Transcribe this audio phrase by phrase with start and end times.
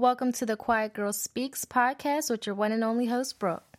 [0.00, 3.76] Welcome to the Quiet Girl Speaks podcast with your one and only host, Brooke.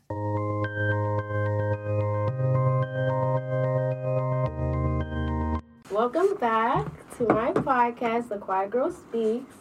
[5.89, 6.85] Welcome back
[7.17, 9.55] to my podcast, The Quiet Girl Speaks.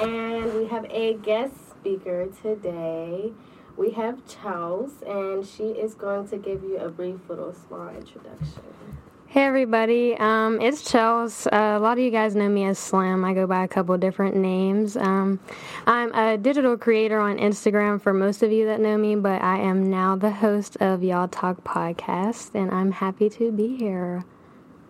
[0.00, 3.30] And we have a guest speaker today.
[3.76, 8.91] We have Chels, and she is going to give you a brief little small introduction.
[9.32, 11.46] Hey everybody, um, it's Chels.
[11.46, 13.24] Uh, a lot of you guys know me as Slim.
[13.24, 14.94] I go by a couple different names.
[14.94, 15.40] Um,
[15.86, 19.56] I'm a digital creator on Instagram for most of you that know me, but I
[19.56, 24.22] am now the host of Y'all Talk podcast, and I'm happy to be here.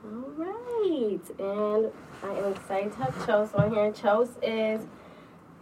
[0.05, 1.93] All right, and
[2.25, 3.93] I am excited to have Chels on here.
[3.93, 4.85] Chels is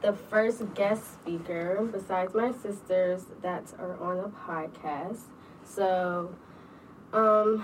[0.00, 5.18] the first guest speaker besides my sisters that are on the podcast.
[5.66, 6.34] So,
[7.12, 7.62] um,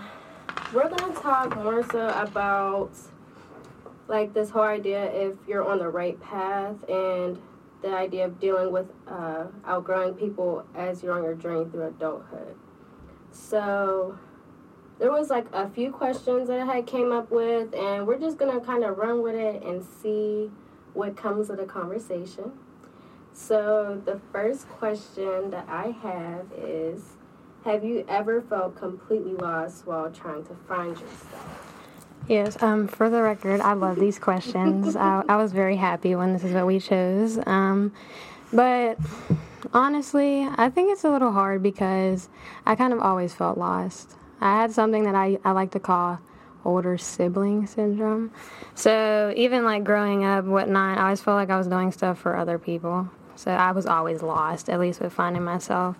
[0.72, 2.90] we're gonna talk more so about
[4.08, 7.40] like this whole idea if you're on the right path and
[7.82, 12.56] the idea of dealing with uh, outgrowing people as you're on your journey through adulthood.
[13.30, 14.18] So
[14.98, 18.38] there was like a few questions that I had came up with, and we're just
[18.38, 20.50] gonna kind of run with it and see
[20.94, 22.52] what comes of the conversation.
[23.32, 27.15] So the first question that I have is
[27.66, 31.82] have you ever felt completely lost while trying to find yourself?
[32.28, 34.94] Yes, um, for the record, I love these questions.
[34.96, 37.38] I, I, was very happy when this is what we chose.
[37.44, 37.92] Um,
[38.52, 38.98] but
[39.72, 42.28] honestly, I think it's a little hard because
[42.64, 44.14] I kind of always felt lost.
[44.40, 46.20] I had something that I, I like to call
[46.64, 48.30] older sibling syndrome.
[48.76, 52.36] So even like growing up, whatnot, I always felt like I was doing stuff for
[52.36, 53.08] other people.
[53.34, 55.96] So I was always lost, at least with finding myself.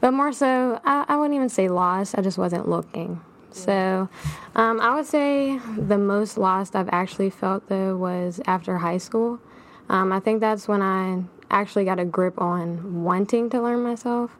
[0.00, 2.16] But more so, I, I wouldn't even say lost.
[2.16, 3.20] I just wasn't looking.
[3.52, 4.08] So,
[4.54, 9.40] um, I would say the most lost I've actually felt though was after high school.
[9.88, 14.36] Um, I think that's when I actually got a grip on wanting to learn myself.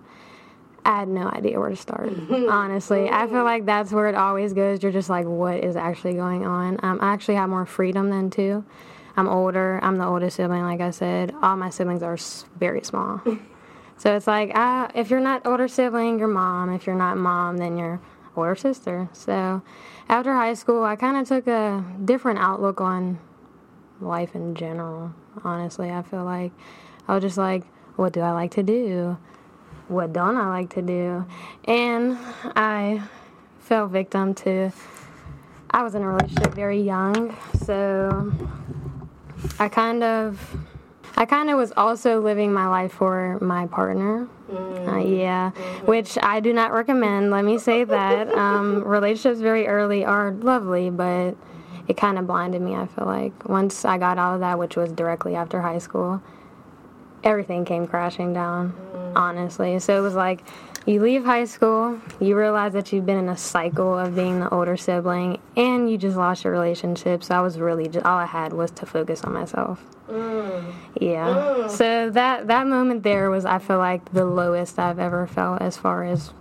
[0.84, 2.10] I had no idea where to start.
[2.30, 4.82] honestly, I feel like that's where it always goes.
[4.82, 6.78] You're just like, what is actually going on?
[6.82, 8.64] Um, I actually have more freedom than too.
[9.16, 9.80] I'm older.
[9.82, 11.34] I'm the oldest sibling, like I said.
[11.42, 12.16] All my siblings are
[12.58, 13.20] very small.
[14.00, 16.72] So it's like, uh, if you're not older sibling, your mom.
[16.72, 18.00] If you're not mom, then your
[18.34, 19.10] older sister.
[19.12, 19.60] So
[20.08, 23.18] after high school, I kind of took a different outlook on
[24.00, 25.12] life in general.
[25.44, 26.50] Honestly, I feel like
[27.08, 27.64] I was just like,
[27.96, 29.18] what do I like to do?
[29.88, 31.26] What don't I like to do?
[31.66, 32.16] And
[32.56, 33.02] I
[33.58, 34.72] fell victim to.
[35.72, 38.32] I was in a relationship very young, so
[39.58, 40.40] I kind of
[41.20, 44.26] I kind of was also living my life for my partner.
[44.50, 44.88] Mm.
[44.88, 45.86] Uh, yeah, mm-hmm.
[45.86, 47.30] which I do not recommend.
[47.30, 48.28] Let me say that.
[48.40, 51.36] Um, relationships very early are lovely, but
[51.88, 52.74] it kind of blinded me.
[52.74, 56.22] I feel like once I got out of that, which was directly after high school,
[57.22, 58.72] everything came crashing down.
[58.72, 59.12] Mm.
[59.16, 60.42] Honestly, so it was like
[60.90, 64.48] you leave high school, you realize that you've been in a cycle of being the
[64.50, 67.22] older sibling, and you just lost your relationship.
[67.22, 69.80] So I was really just all I had was to focus on myself.
[70.08, 70.72] Mm.
[71.00, 71.26] Yeah.
[71.26, 71.70] Mm.
[71.70, 75.76] So that that moment there was I feel like the lowest I've ever felt as
[75.76, 76.32] far as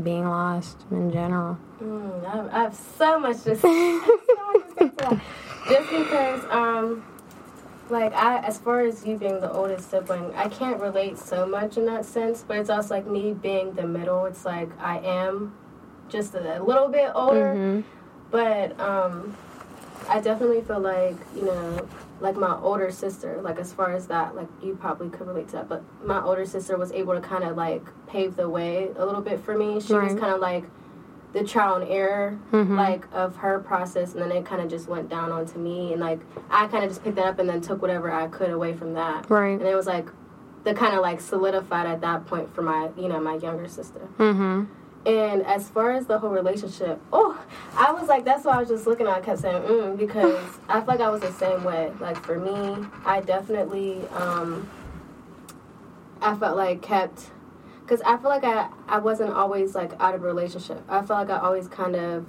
[0.00, 1.58] being lost in general.
[1.82, 3.60] Mm, I, I, have so much to say.
[3.60, 5.20] so much to say
[5.68, 7.02] Just because um
[7.90, 11.76] like I, as far as you being the oldest sibling, I can't relate so much
[11.76, 12.44] in that sense.
[12.46, 14.24] But it's also like me being the middle.
[14.26, 15.54] It's like I am
[16.08, 17.80] just a little bit older, mm-hmm.
[18.30, 19.36] but um,
[20.08, 21.88] I definitely feel like you know,
[22.20, 23.40] like my older sister.
[23.42, 25.68] Like as far as that, like you probably could relate to that.
[25.68, 29.22] But my older sister was able to kind of like pave the way a little
[29.22, 29.80] bit for me.
[29.80, 30.10] She right.
[30.10, 30.64] was kind of like
[31.32, 32.76] the trial and error mm-hmm.
[32.76, 36.00] like of her process and then it kind of just went down onto me and
[36.00, 36.20] like
[36.50, 38.94] i kind of just picked that up and then took whatever i could away from
[38.94, 39.28] that.
[39.30, 39.58] Right.
[39.58, 40.08] And it was like
[40.64, 44.08] the kind of like solidified at that point for my you know my younger sister.
[44.18, 44.64] Mm-hmm.
[45.06, 47.42] and as far as the whole relationship oh
[47.74, 49.18] i was like that's why i was just looking at.
[49.18, 51.92] I kept saying mm, because i feel like i was the same way.
[52.00, 54.68] Like for me i definitely um
[56.20, 57.30] i felt like kept
[57.90, 60.80] because I feel like I, I wasn't always like out of a relationship.
[60.88, 62.24] I felt like I always kind of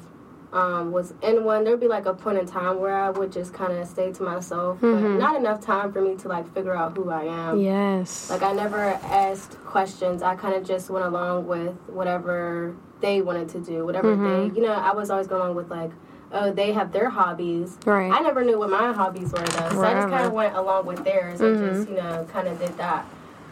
[0.52, 1.64] um, was in one.
[1.64, 4.24] There'd be like a point in time where I would just kind of stay to
[4.24, 5.04] myself, mm-hmm.
[5.04, 7.62] but not enough time for me to like figure out who I am.
[7.62, 8.32] Yes.
[8.32, 10.24] Like I never asked questions.
[10.24, 14.54] I kind of just went along with whatever they wanted to do, whatever mm-hmm.
[14.54, 15.92] they, you know, I was always going along with like,
[16.32, 17.78] oh, they have their hobbies.
[17.86, 18.12] Right.
[18.12, 20.88] I never knew what my hobbies were though, so I just kind of went along
[20.88, 21.64] with theirs mm-hmm.
[21.64, 23.06] and just, you know, kind of did that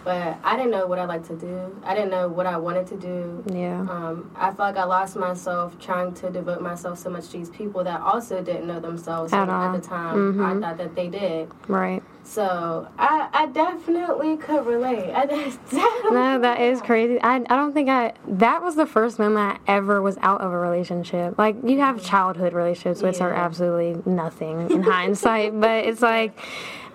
[0.04, 1.80] but I didn't know what I like to do.
[1.84, 3.44] I didn't know what I wanted to do.
[3.52, 3.82] Yeah.
[3.82, 7.50] Um, I felt like I lost myself trying to devote myself so much to these
[7.50, 10.16] people that also didn't know themselves at, at the time.
[10.16, 10.46] Mm-hmm.
[10.46, 11.52] I thought that they did.
[11.68, 12.02] Right.
[12.24, 15.12] So I, I definitely could relate.
[15.16, 17.20] I definitely No, that is crazy.
[17.22, 18.14] I, I don't think I.
[18.28, 21.38] That was the first moment I ever was out of a relationship.
[21.38, 26.38] Like, you have childhood relationships, which are absolutely nothing in hindsight, but it's like.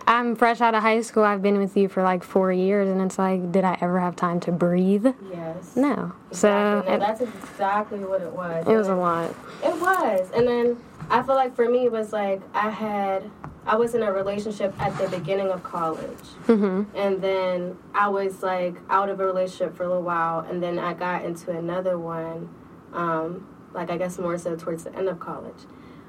[0.06, 1.22] I'm fresh out of high school.
[1.24, 4.16] I've been with you for like four years, and it's like, did I ever have
[4.16, 5.06] time to breathe?
[5.30, 5.76] Yes.
[5.76, 6.12] No.
[6.30, 6.36] Exactly.
[6.36, 6.48] So
[6.86, 8.66] No, it, that's exactly what it was.
[8.66, 9.30] it was a lot.
[9.64, 10.30] It was.
[10.34, 10.76] And then
[11.10, 13.30] I feel like for me, it was like I had,
[13.66, 16.26] I was in a relationship at the beginning of college.
[16.46, 20.40] hmm And then I was like out of a relationship for a little while.
[20.40, 22.48] And then I got into another one,
[22.92, 25.62] um, like I guess more so towards the end of college,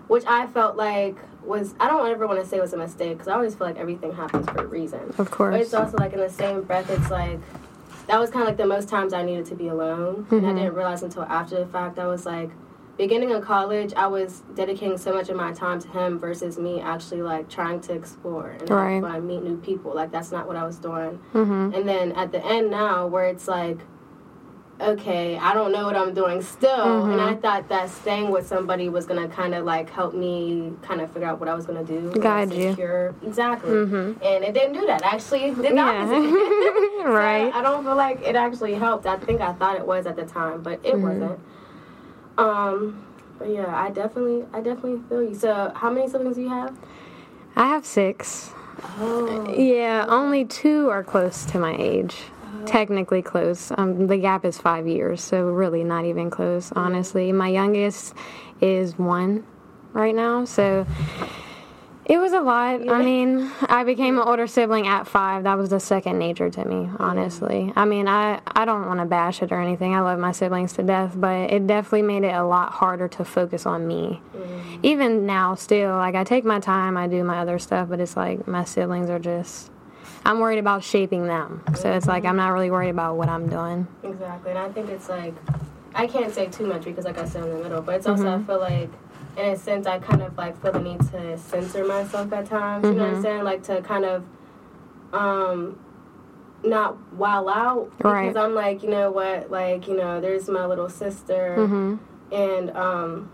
[0.08, 3.14] which I felt like was, I don't ever want to say it was a mistake
[3.14, 5.00] because I always feel like everything happens for a reason.
[5.10, 5.62] Of But course.
[5.62, 7.40] it's also like in the same breath, it's like
[8.08, 10.50] that was kind of like the most times I needed to be alone, and I
[10.52, 10.56] Mhm.
[10.58, 11.98] didn't realize until after the fact.
[11.98, 12.52] I was like,
[12.98, 16.82] beginning of college, I was dedicating so much of my time to him versus me
[16.82, 19.04] actually like trying to explore and Right.
[19.04, 19.94] have meet new people.
[19.94, 21.20] Like that's not what I was doing.
[21.34, 23.80] hmm And then at the end now, where it's like.
[24.82, 27.28] Okay, I don't know what I'm doing still, and Mhm.
[27.30, 31.10] I thought that staying with somebody was gonna kind of like help me kind of
[31.12, 32.72] figure out what I was gonna do, Guide you.
[32.72, 33.16] secure.
[33.24, 35.02] exactly hmm and it didn't do that.
[35.04, 36.04] Actually, did the Yeah.
[36.04, 36.36] opposite.
[37.06, 37.54] So right.
[37.54, 39.06] I don't feel like it actually helped.
[39.06, 41.02] I think I thought it was at the time, but it Mhm.
[41.02, 41.40] wasn't.
[42.38, 43.02] Um,
[43.40, 45.36] but yeah, I definitely, I definitely feel you.
[45.36, 46.76] So, how many siblings do you have?
[47.56, 48.52] I have six.
[49.00, 52.24] Oh, Yeah, only two are close to my age.
[52.66, 53.72] Technically close.
[53.78, 57.32] Um, the gap is five years, so really not even close, honestly.
[57.32, 58.14] My youngest
[58.62, 59.46] is one
[59.94, 60.86] right now, so
[62.06, 62.84] it was a lot.
[62.84, 62.94] Yeah.
[62.94, 65.44] I mean, I became an older sibling at five.
[65.44, 67.74] That was the second nature to me, honestly.
[67.76, 69.96] I mean, I, I don't want to bash it or anything.
[69.96, 73.26] I love my siblings to death, but it definitely made it a lot harder to
[73.26, 74.22] focus on me
[74.84, 78.16] even now still like i take my time i do my other stuff but it's
[78.16, 79.72] like my siblings are just
[80.26, 83.48] i'm worried about shaping them so it's like i'm not really worried about what i'm
[83.50, 84.52] doing exactly.
[84.52, 85.34] And I think it's like,
[85.96, 87.82] I can't say too much because, like I said, I'm in the middle.
[87.82, 88.44] But it's also, Mm-hmm.
[88.44, 88.90] I feel like,
[89.38, 92.88] in a sense, I kind of like feel the need to censor myself at times.
[92.90, 93.22] You know what I'm Mhm.
[93.24, 93.44] saying?
[93.44, 94.24] Like to kind of,
[95.14, 95.80] um,
[96.64, 98.38] not wow out because Right.
[98.38, 101.96] I'm like, you know what, like you know, there's my little sister, hmm
[102.32, 103.30] and um,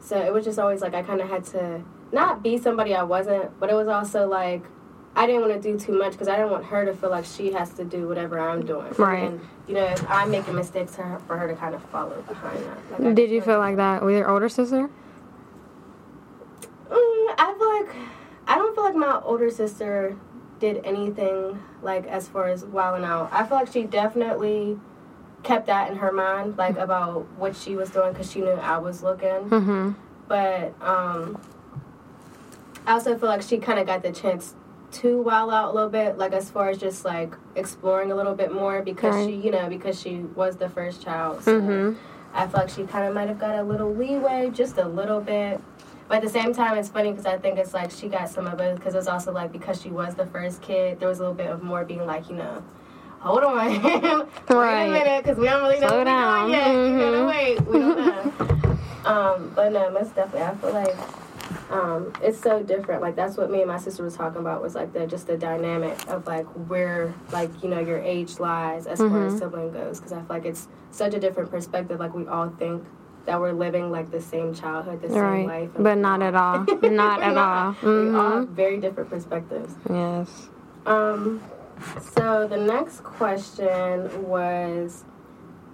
[0.00, 1.82] so it was just always like I kind of had to
[2.12, 4.62] not be somebody I wasn't, but it was also like.
[5.16, 7.24] I didn't want to do too much because I didn't want her to feel like
[7.24, 8.92] she has to do whatever I'm doing.
[8.98, 9.24] Right.
[9.24, 12.64] And, you know, if I'm making mistakes, her, for her to kind of follow behind
[12.64, 13.00] that.
[13.00, 14.90] Like, did you feel like that with your older sister
[16.90, 18.08] Mm, I feel like
[18.46, 20.16] I don't feel like my older sister
[20.60, 23.30] did anything like as far as wilding out.
[23.32, 24.78] I feel like she definitely
[25.42, 28.78] kept that in her mind, like about what she was doing, because she knew I
[28.78, 29.28] was looking.
[29.28, 29.92] mm-hmm
[30.28, 31.40] But um,
[32.86, 34.54] I also feel like she kind of got the chance
[34.94, 38.34] to wild out a little bit, like as far as just like exploring a little
[38.34, 39.26] bit more, because Right.
[39.26, 41.42] she, you know, because she was the first child.
[41.42, 41.94] So mm-hmm
[42.36, 45.20] I feel like she kind of might have got a little leeway, just a little
[45.20, 45.60] bit.
[46.08, 48.48] But at the same time, it's funny because I think it's like she got some
[48.48, 51.22] of it because it's also like because she was the first kid, there was a
[51.22, 52.64] little bit of more being like, you know,
[53.20, 53.82] hold on, wait
[54.50, 54.82] Right.
[54.82, 56.50] a minute, because we don't really know Slow down.
[56.50, 56.72] yet.
[56.74, 57.28] You Mhm.
[57.28, 57.66] wait.
[57.68, 58.32] We don't know.
[59.04, 60.96] um, but no, most definitely, I feel like
[61.70, 63.00] um, it's so different.
[63.02, 65.36] Like that's what me and my sister was talking about was like the just the
[65.36, 69.38] dynamic of like where like you know your age lies as far as Mhm.
[69.38, 69.98] sibling goes.
[69.98, 71.98] Because I feel like it's such a different perspective.
[72.00, 72.84] Like we all think
[73.26, 76.66] that we're living like the same childhood, the same right life, but not at all
[76.82, 77.82] not at all not.
[77.82, 79.74] We all have hmm very different perspectives.
[79.90, 80.48] yes
[80.84, 81.40] Um,
[82.14, 85.04] so the next question was,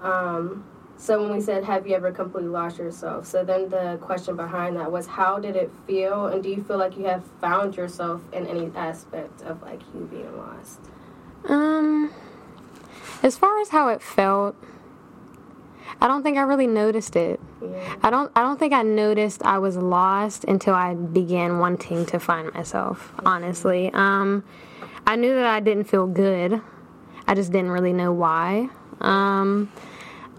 [0.01, 0.65] um,
[1.01, 4.77] so when we said, "Have you ever completely lost yourself?" So then the question behind
[4.77, 8.21] that was, "How did it feel?" And do you feel like you have found yourself
[8.33, 10.79] in any aspect of like you being lost?
[11.49, 12.11] um
[13.23, 14.55] as far as how it felt
[16.03, 17.95] i don't think i really noticed it Yeah.
[18.03, 22.19] I don't I don't think I noticed I was lost until I began wanting to
[22.19, 23.91] find myself, honestly.
[23.93, 24.45] Um
[25.07, 26.61] I knew that I didn't feel good.
[27.27, 28.69] I just didn't really know why.
[29.01, 29.71] Um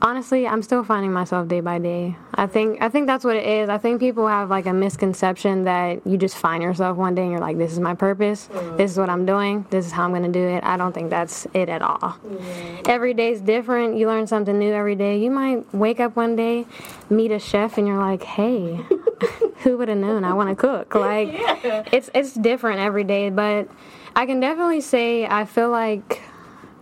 [0.02, 2.16] honestly, I'm still finding myself day by day.
[2.36, 3.70] I think I think that's what it is.
[3.70, 7.32] I think people have like a misconception that you just find yourself one day and
[7.32, 8.50] you're like this is my purpose.
[8.52, 8.78] Mm.
[8.78, 9.66] This is what I'm doing.
[9.70, 10.64] This is how I'm going to do it.
[10.64, 12.82] I don't think that's it at all Yeah.
[12.86, 13.98] every day's different.
[13.98, 15.18] You learn something new every day.
[15.20, 16.66] You might wake up one day,
[17.10, 18.76] meet a chef, and you're like, "Hey,
[19.64, 21.84] who would have known I want to cook?" Like, Yeah.
[21.92, 23.30] it's it's different every day.
[23.30, 23.68] But
[24.16, 26.22] I can definitely say I feel like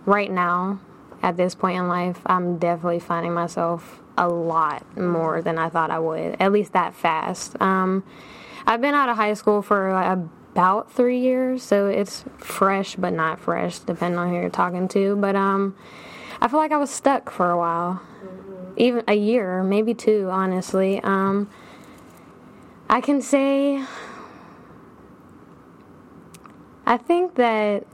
[0.05, 0.79] right now,
[1.21, 5.91] at this point in life, I'm definitely finding myself a lot more than I thought
[5.91, 6.37] I would.
[6.39, 7.59] At least that fast.
[7.61, 8.03] Um,
[8.65, 10.17] I've been out of high school for like,
[10.53, 15.15] about three years, so it's fresh but not fresh, depending on who you're talking to.
[15.15, 15.75] But um,
[16.41, 18.01] I feel like I was stuck for a while,
[18.77, 21.01] even a year, maybe two, honestly.
[21.01, 21.49] Um,
[22.89, 23.83] I can say,
[26.85, 27.85] I think that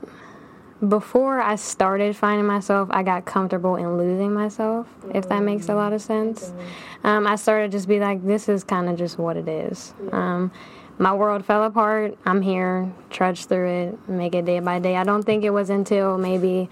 [0.88, 5.74] before I started finding myself, I got comfortable in losing myself, if that makes a
[5.74, 6.52] lot of sense.
[7.04, 9.94] Um, I started just be like, this is kind of just what it is.
[10.12, 10.50] Um,
[10.98, 12.16] my world fell apart.
[12.24, 14.96] I'm here, trudge through it, make it day by day.
[14.96, 16.70] I don't think it was until maybe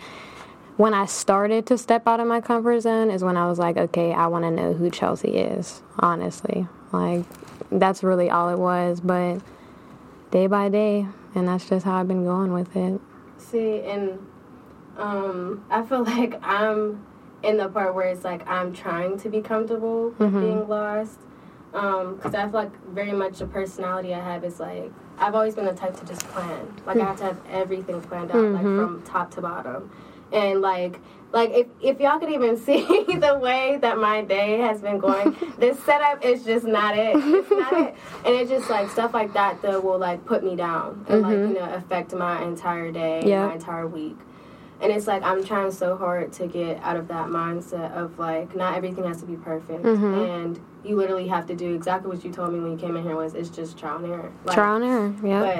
[0.76, 3.76] when I started to step out of my comfort zone is when I was like,
[3.76, 6.66] okay, I want to know who Chelsea is, honestly.
[6.92, 7.24] Like,
[7.70, 9.00] that's really all it was.
[9.00, 9.40] But
[10.30, 13.00] day by day, and that's just how I've been going with it.
[13.54, 14.18] See, and
[14.98, 17.06] um, I feel like I'm
[17.44, 20.40] in the part where it's like I'm trying to be comfortable with Mm-hmm.
[20.40, 21.20] being lost.
[21.70, 25.66] Because I feel like very much the personality I have is like I've always been
[25.66, 26.66] the type to just plan.
[26.84, 28.76] Like I have to have everything planned out, like Mm-hmm.
[28.76, 29.90] from top to bottom.
[30.34, 30.98] And like,
[31.32, 35.36] like if, if y'all could even see the way that my day has been going,
[35.58, 37.16] this setup is just not it.
[37.16, 37.94] It's not it.
[38.24, 41.32] And it's just like stuff like that that will like put me down and like
[41.38, 43.28] you know affect my entire day, Mm-hmm.
[43.28, 43.46] Yeah.
[43.46, 44.16] my entire week.
[44.80, 48.54] And it's like I'm trying so hard to get out of that mindset of like
[48.56, 50.04] not everything has to be perfect, Mm-hmm.
[50.14, 53.02] and you literally have to do exactly what you told me when you came in
[53.02, 54.32] here was it's just trial and error.
[54.44, 55.56] Like, Trial and error, yeah.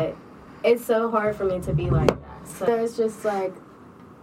[0.63, 2.49] but it's so hard for me to be like that.
[2.49, 3.53] So it's just like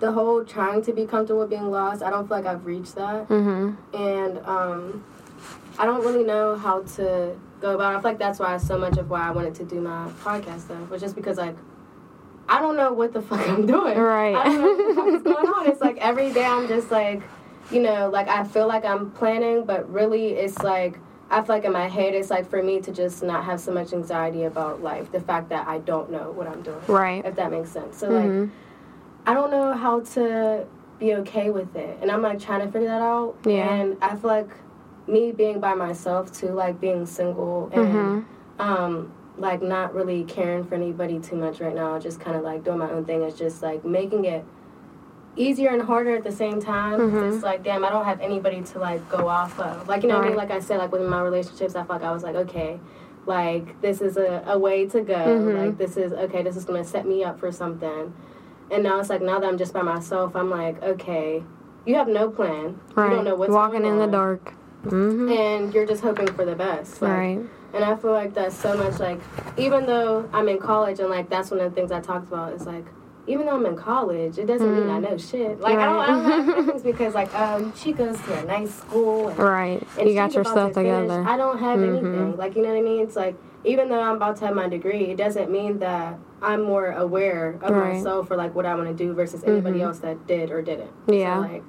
[0.01, 2.03] the whole trying to be comfortable with being lost.
[2.03, 3.96] I don't feel like I've reached that, Mm-hmm.
[3.96, 5.03] and um,
[5.79, 7.93] I don't really know how to go about.
[7.93, 7.98] it.
[7.98, 10.62] I feel like that's why so much of why I wanted to do my podcast
[10.62, 11.55] stuff was just because like.
[12.50, 13.98] I don't know what the fuck I'm doing.
[13.98, 14.36] Right.
[14.36, 15.67] I don't know what the fuck is going on.
[15.70, 17.22] It's like every day I'm just like,
[17.72, 21.63] you know, like I feel like I'm planning, but really it's like I feel like
[21.63, 24.81] in my head it's like for me to just not have so much anxiety about
[24.84, 26.81] life, the fact that I don't know what I'm doing.
[26.88, 27.24] Right.
[27.24, 27.98] If that makes sense.
[27.98, 28.41] So Mhm.
[28.41, 28.50] like
[29.25, 30.65] I don't know how to
[30.99, 31.97] be okay with it.
[32.01, 33.35] And I'm like trying to figure that out.
[33.45, 33.73] Yeah.
[33.73, 34.49] And I feel like
[35.07, 38.25] me being by myself too, like being single and Mhm.
[38.59, 42.63] um like not really caring for anybody too much right now, just kind of like
[42.63, 44.43] doing my own thing is just like making it
[45.35, 46.99] easier and harder at the same time.
[46.99, 47.33] Mhm.
[47.33, 49.87] It's like, damn, I don't have anybody to like go off of.
[49.87, 50.37] Like, you know what I mean?
[50.37, 52.79] Like I said, like with my relationships, I felt like I was like, okay,
[53.25, 55.13] like this is a, a way to go.
[55.15, 55.57] Mhm.
[55.57, 58.13] Like this is okay, this is gonna set me up for something.
[58.71, 61.43] And now it's like now that I'm just by myself, I'm like, okay,
[61.85, 62.79] you have no plan.
[62.95, 63.09] Right.
[63.09, 64.53] You don't know what's Walking in the dark.
[64.85, 65.29] Mm-hmm.
[65.31, 67.01] And you're just hoping for the best.
[67.01, 67.39] Like, right.
[67.73, 69.19] and I feel like that's so much like,
[69.57, 72.53] even though I'm in college and like that's one of the things I talked about
[72.53, 72.85] is like,
[73.27, 75.59] even though I'm in college, it doesn't mean I know shit.
[75.59, 78.73] Like I don't, I don't have feelings because like um she goes to a nice
[78.73, 79.87] school and, Right.
[79.99, 81.01] and you got your stuff to finish.
[81.07, 81.23] together.
[81.27, 81.89] I don't have Mhm.
[81.89, 82.37] anything.
[82.37, 83.01] Like you know what I mean?
[83.03, 86.63] It's like even though I'm about to have my degree, it doesn't mean that I'm
[86.63, 87.94] more aware of Right.
[87.94, 89.84] myself for like what I want to do versus anybody Mhm.
[89.84, 90.89] else that did or didn't.
[91.08, 91.36] Yeah.
[91.36, 91.63] So, like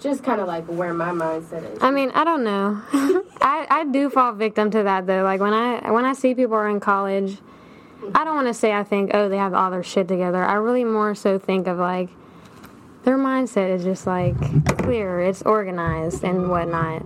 [0.00, 1.78] just kind of like where my mindset is.
[1.82, 2.80] I mean, I don't know.
[3.40, 5.22] I, I do fall victim to that though.
[5.22, 7.38] Like when I when I see people are in college,
[8.14, 10.42] I don't want to say I think oh they have all their shit together.
[10.42, 12.08] I really more so think of like
[13.04, 14.34] their mindset is just like
[14.78, 17.02] clear, it's organized and whatnot.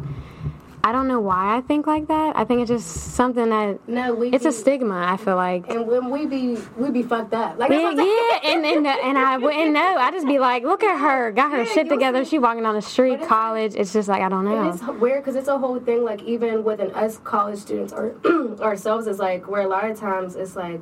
[0.82, 2.36] I don't know why I think like that.
[2.36, 4.94] I think it's just something that no, we it's a stigma.
[5.06, 5.68] I feel like.
[5.68, 7.58] And when we be we be fucked up.
[7.58, 9.96] Like Yeah, yeah, and and, and I wouldn't know.
[9.98, 12.24] I just be like, look at her, got her Yeah, shit together.
[12.24, 13.74] see- She walking down the street, college.
[13.74, 14.70] It's just like I don't know.
[14.70, 16.02] It's weird because it's a whole thing.
[16.02, 18.14] Like even within us college students or
[18.60, 20.80] ourselves, is like where a lot of times it's like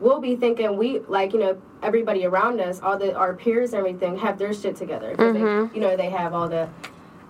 [0.00, 3.80] we'll be thinking we like you know everybody around us, all the our peers and
[3.80, 5.14] everything have their shit together.
[5.16, 5.70] Mhm.
[5.70, 6.68] They, you know they have all the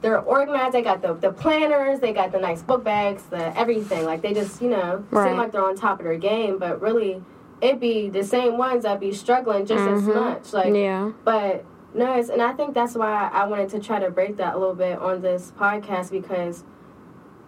[0.01, 0.75] they're organized.
[0.75, 2.01] They got the the planners.
[2.01, 3.23] They got the nice book bags.
[3.25, 4.05] The everything.
[4.05, 5.29] Like they just you know Right.
[5.29, 7.23] seem like they're on top of their game, but really
[7.61, 10.15] it'd be the same ones that be struggling just as Mhm.
[10.15, 10.53] much.
[10.53, 11.11] Like yeah.
[11.25, 11.65] but
[11.95, 14.59] no, it's, and I think that's why I wanted to try to break that a
[14.59, 16.63] little bit on this podcast because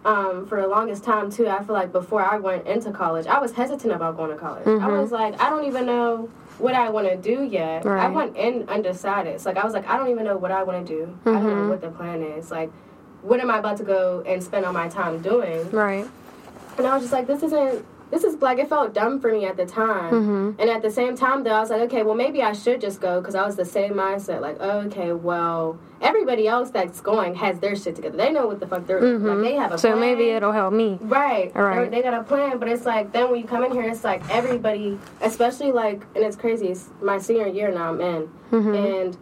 [0.05, 3.39] um, for the longest time too, I feel like before I went into college, I
[3.39, 4.67] was hesitant about going to college.
[4.67, 5.01] I Mhm.
[5.01, 7.85] was like, I don't even know what I want to do yet.
[7.85, 8.13] I Right.
[8.13, 9.33] went in undecided.
[9.35, 11.09] It's like I was like, I don't even know what I want to do.
[11.25, 11.67] I don't know Mhm.
[11.67, 12.51] what the plan is.
[12.51, 12.71] Like,
[13.21, 15.69] what am I about to go and spend all my time doing?
[15.71, 16.07] Right.
[16.77, 17.85] And I was just like, this isn't.
[18.11, 20.55] This is like it felt dumb for me at the time, Mhm.
[20.61, 22.99] and at the same time, though, I was like, okay, well, maybe I should just
[23.01, 24.41] go because I was the same mindset.
[24.41, 28.17] Like, okay, well, everybody else that's going has their shit together.
[28.17, 29.41] They know what the fuck they're like.
[29.43, 29.77] They have a Mm-hmm.
[29.77, 29.99] So plan.
[30.01, 30.99] maybe it'll help me.
[31.01, 31.51] Right.
[31.55, 31.75] Right.
[31.75, 34.03] They're- They got a plan, but it's like then when you come in here, it's
[34.03, 36.67] like everybody, especially like, and it's crazy.
[36.67, 37.89] It's my senior year now.
[37.93, 38.75] I'm in, Mm-hmm.
[38.75, 39.17] and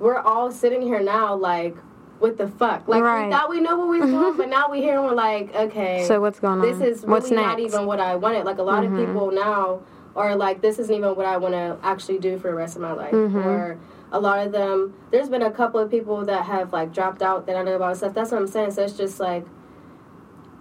[0.00, 1.76] we're all sitting here now, like,
[2.22, 2.88] what the fuck?
[2.88, 3.26] Like Right.
[3.26, 5.54] we thought we knew what we was doing, but now we here and we're like,
[5.54, 6.04] okay.
[6.06, 6.66] So what's going on?
[6.66, 8.44] This is really what's not even what I wanted.
[8.44, 8.96] Like a lot Mm-hmm.
[8.98, 9.80] of people now
[10.16, 12.82] are like this isn't even what I want to actually do for the rest of
[12.82, 13.36] my life, Mm-hmm.
[13.38, 13.78] or
[14.12, 14.94] a lot of them.
[15.10, 17.96] There's been a couple of people that have like dropped out that I know about
[17.96, 18.14] stuff.
[18.14, 18.70] That's what I'm saying.
[18.72, 19.44] So it's just like.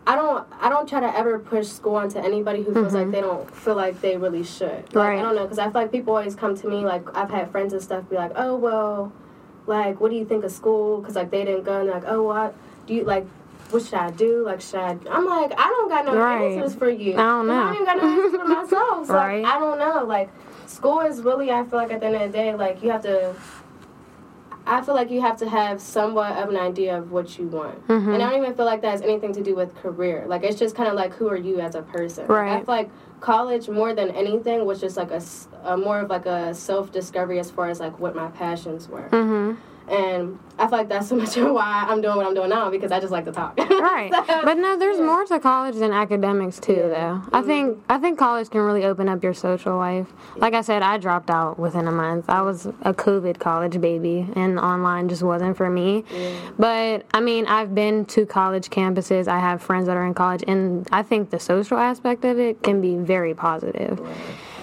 [0.07, 0.47] I don't.
[0.59, 3.75] I don't try to ever push school onto anybody who feels like they don't feel
[3.75, 4.69] like they really should.
[4.71, 4.97] Like, Mm-hmm.
[4.97, 5.19] Right.
[5.19, 7.51] I don't know because I feel like people always come to me like I've had
[7.51, 9.13] friends and stuff be like, oh well,
[9.67, 10.99] like what do you think of school?
[10.99, 12.55] Because like they didn't go and they're like, oh what
[12.87, 13.25] do you like?
[13.69, 14.43] What should I do?
[14.45, 14.97] Like should I?
[15.09, 16.51] I'm like I don't got no Right.
[16.57, 17.13] answers for you.
[17.13, 17.65] I don't And I know.
[17.65, 19.07] don't even got no answers for myself.
[19.07, 19.43] So Right.
[19.43, 20.03] like, I don't know.
[20.05, 20.29] Like
[20.67, 21.51] school is really.
[21.51, 23.35] I feel like at the end of the day, like you have to.
[24.65, 27.85] I feel like you have to have somewhat of an idea of what you want.
[27.87, 28.13] Mm-hmm.
[28.13, 30.25] And I don't even feel like that has anything to do with career.
[30.27, 32.27] Like, it's just kind of like, who are you as a person?
[32.27, 32.65] Like, I Right.
[32.65, 32.89] feel like
[33.21, 37.49] college, more than anything, was just like a more of like a self discovery as
[37.49, 39.07] far as like what my passions were.
[39.09, 39.70] Mm-hmm.
[39.89, 42.69] And I feel like that's so much of why I'm doing what I'm doing now
[42.69, 43.59] because I just like to talk.
[43.81, 44.11] Right.
[44.11, 47.19] But no, there's more to college than academics too though.
[47.33, 47.47] I mm-hmm.
[47.47, 50.07] think I think college can really open up your social life.
[50.35, 52.29] Like I said, I dropped out within a month.
[52.29, 56.05] I was a COVID college baby and online just wasn't for me.
[56.59, 59.27] But I mean, I've been to college campuses.
[59.27, 62.61] I have friends that are in college and I think the social aspect of it
[62.61, 63.99] can be very positive.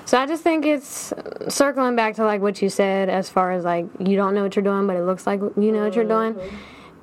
[0.09, 1.13] So I just think it's
[1.49, 4.57] circling back to like what you said as far as like you don't know what
[4.57, 6.35] you're doing, but it looks like you know what you're doing.
[6.35, 6.57] Uh-huh.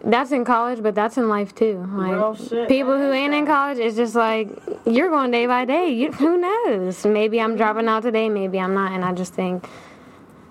[0.06, 1.88] That's in college, but that's in life too.
[1.94, 4.50] Like people who ain't in college, it's just like
[4.88, 5.90] you're going day by day.
[5.92, 7.06] You, who knows?
[7.06, 9.70] Maybe I'm dropping out today, maybe I'm not, and I just think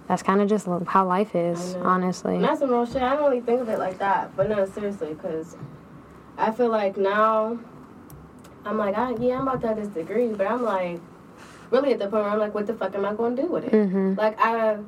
[0.07, 2.37] that's kind of just how life is, honestly.
[2.37, 3.03] And that's some real shit.
[3.03, 4.37] I don't really think of it like that.
[4.37, 5.57] But no, seriously, because
[6.39, 7.59] I feel like now
[8.65, 11.01] I'm like, I, yeah, I'm about to have this degree, but I'm like,
[11.75, 13.49] really at the point where I'm like, what the fuck am I going to do
[13.49, 13.73] with it?
[13.73, 14.17] Mhm.
[14.17, 14.79] Like, I,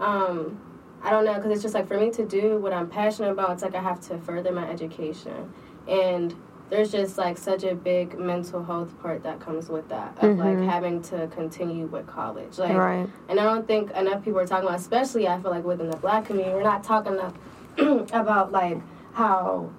[0.00, 0.58] um,
[1.02, 3.50] I don't know, because it's just like for me to do what I'm passionate about,
[3.52, 5.52] it's like I have to further my education.
[5.86, 6.34] And
[6.70, 10.58] there's just like such a big mental health part that comes with that of like
[10.60, 12.58] having to continue with college.
[12.58, 13.08] Like, Right.
[13.28, 15.96] and I don't think enough people are talking about, especially I feel like within the
[15.96, 17.34] black community, we're not talking enough
[18.12, 18.78] about like
[19.12, 19.70] how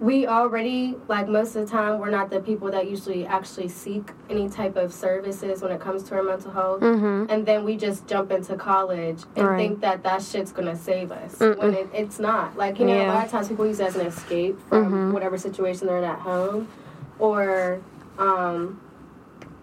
[0.00, 4.10] we already like most of the time we're not the people that usually actually seek
[4.28, 7.26] any type of services when it comes to our mental health Mhm.
[7.30, 9.56] and then we just jump into college and Right.
[9.56, 13.06] think that that shit's gonna save us when it, it's not like you know a
[13.06, 16.18] lot of times people use it as an escape from whatever situation they're in at
[16.18, 16.66] home
[17.18, 17.78] or
[18.18, 18.80] um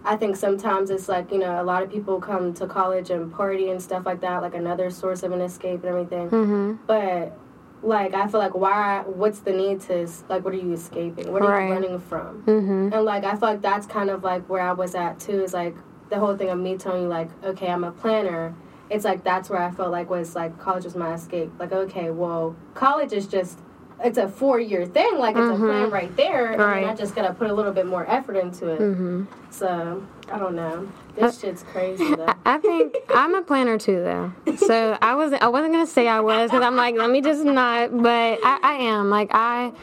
[0.04, 3.32] I think sometimes it's like, you know, a lot of people come to college and
[3.32, 6.28] party and stuff like that, like another source of an escape and everything.
[6.32, 6.78] Mhm.
[6.88, 7.38] But,
[7.84, 11.32] like, I feel like, why, what's the need to, like, what are you escaping?
[11.32, 11.67] What are Right.
[11.67, 12.44] you running from?
[12.46, 12.94] Mhm.
[12.94, 15.54] And, like, I feel like that's kind of like where I was at, too, is
[15.54, 15.76] like
[16.10, 18.54] the whole thing of me telling you, like, okay, I'm a planner.
[18.89, 21.52] It's like that's where I felt like was like college was my escape.
[21.58, 23.58] Like, okay, well, college is just,
[24.04, 25.18] it's a four year thing.
[25.18, 26.52] Like, it's a plan right there.
[26.54, 26.96] And I Mm-hmm.
[26.98, 28.80] Just got to put a little bit more effort into it.
[28.80, 29.28] Mhm.
[29.50, 30.88] So I don't know.
[31.16, 32.34] This shit's crazy though.
[32.46, 34.32] I think I'm a planner too, though.
[34.56, 37.44] So I was I wasn't gonna say I was because I'm like let me just
[37.44, 39.74] not, but I, I am like I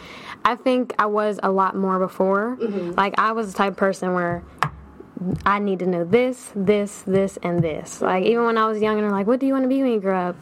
[0.44, 2.56] I think I was a lot more before.
[2.96, 4.42] Like I was the type of person where
[5.44, 8.00] I need to know this, this, this, and this.
[8.00, 9.82] Like even when I was young and they're like, "What do you want to be
[9.82, 10.36] when you grow up?"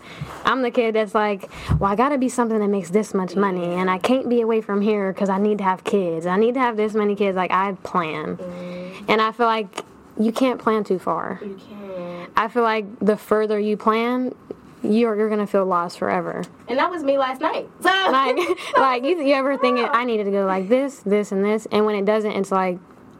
[0.44, 3.36] I'm the kid that's like, "Well, I got to be something that makes this much
[3.36, 6.26] money, and I can't be away from here because I need to have kids.
[6.26, 9.04] I need to have this many kids." Like I plan, mm-hmm.
[9.08, 9.84] and I feel like
[10.18, 11.40] you can't plan too far.
[11.42, 12.30] You can't.
[12.36, 14.34] I feel like the further you plan,
[14.82, 16.44] you're you're gonna feel lost forever.
[16.68, 17.68] And that was me last night.
[17.80, 18.36] So Like
[18.76, 21.66] like you, you ever think it, I needed to go like this, this, and this,
[21.72, 22.78] and when it doesn't, it's like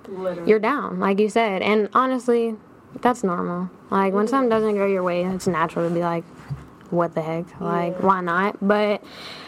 [0.08, 0.48] literally.
[0.48, 1.62] you're down, like you said.
[1.62, 2.56] And honestly,
[3.00, 3.70] that's normal.
[3.90, 6.24] Like when something doesn't go your way, it's natural to be like,
[6.90, 7.60] what the heck?
[7.60, 8.56] Like why not?
[8.66, 9.02] But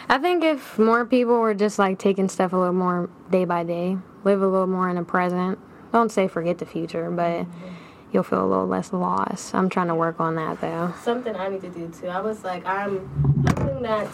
[0.07, 3.63] I think if more people were just like taking stuff a little more day by
[3.63, 5.59] day, live a little more in the present.
[5.91, 7.73] Don't say forget the future, but mm-hmm.
[8.11, 9.55] you'll feel a little less lost.
[9.55, 10.93] I'm trying to work on that though.
[11.01, 12.07] something I need to do too.
[12.07, 13.09] I was like, I'm
[13.81, 14.07] that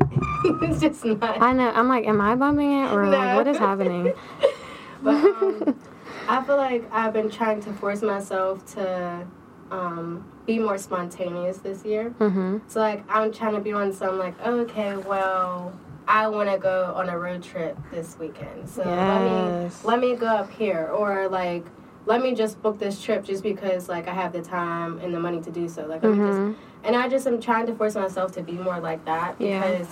[0.62, 1.40] it's just not.
[1.40, 1.70] I know.
[1.70, 4.12] I'm like, am I bumping it or like what is happening?
[5.02, 5.78] But um,
[6.28, 9.26] I feel like I've been trying to force myself to
[9.70, 12.10] um, be more spontaneous this year.
[12.18, 12.58] Mm-hmm.
[12.68, 15.72] So like I'm trying to be on some like okay, well,
[16.06, 18.68] I want to go on a road trip this weekend.
[18.68, 19.04] So Yes.
[19.08, 21.64] let me let me go up here or like
[22.06, 25.20] let me just book this trip just because like I have the time and the
[25.20, 25.84] money to do so.
[25.86, 26.26] Like Mhm.
[26.26, 29.84] just and I just am trying to force myself to be more like that Yeah.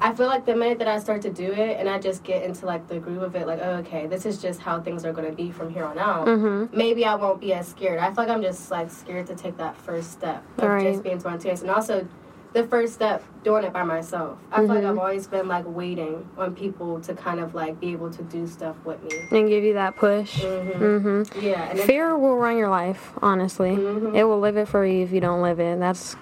[0.00, 2.42] I feel like the minute that I start to do it and I just get
[2.42, 5.12] into like the groove of it, like, oh, okay, this is just how things are
[5.12, 6.76] going to be from here on out, Mm-hmm.
[6.76, 7.98] maybe I won't be as scared.
[8.00, 10.82] I feel like I'm just like scared to take that first step of Right.
[10.92, 11.62] just being spontaneous.
[11.62, 12.06] And also,
[12.54, 14.38] the first step doing it by myself.
[14.50, 14.74] I feel Mm-hmm.
[14.74, 18.22] like I've always been like waiting on people to kind of like be able to
[18.22, 19.26] do stuff with me.
[19.36, 20.40] And give you that push.
[20.42, 23.76] hmm Yeah, and it's- Fear will run your life, honestly.
[23.76, 24.14] Mm-hmm.
[24.16, 25.78] It will live it for you if you don't live it.
[25.80, 26.16] That's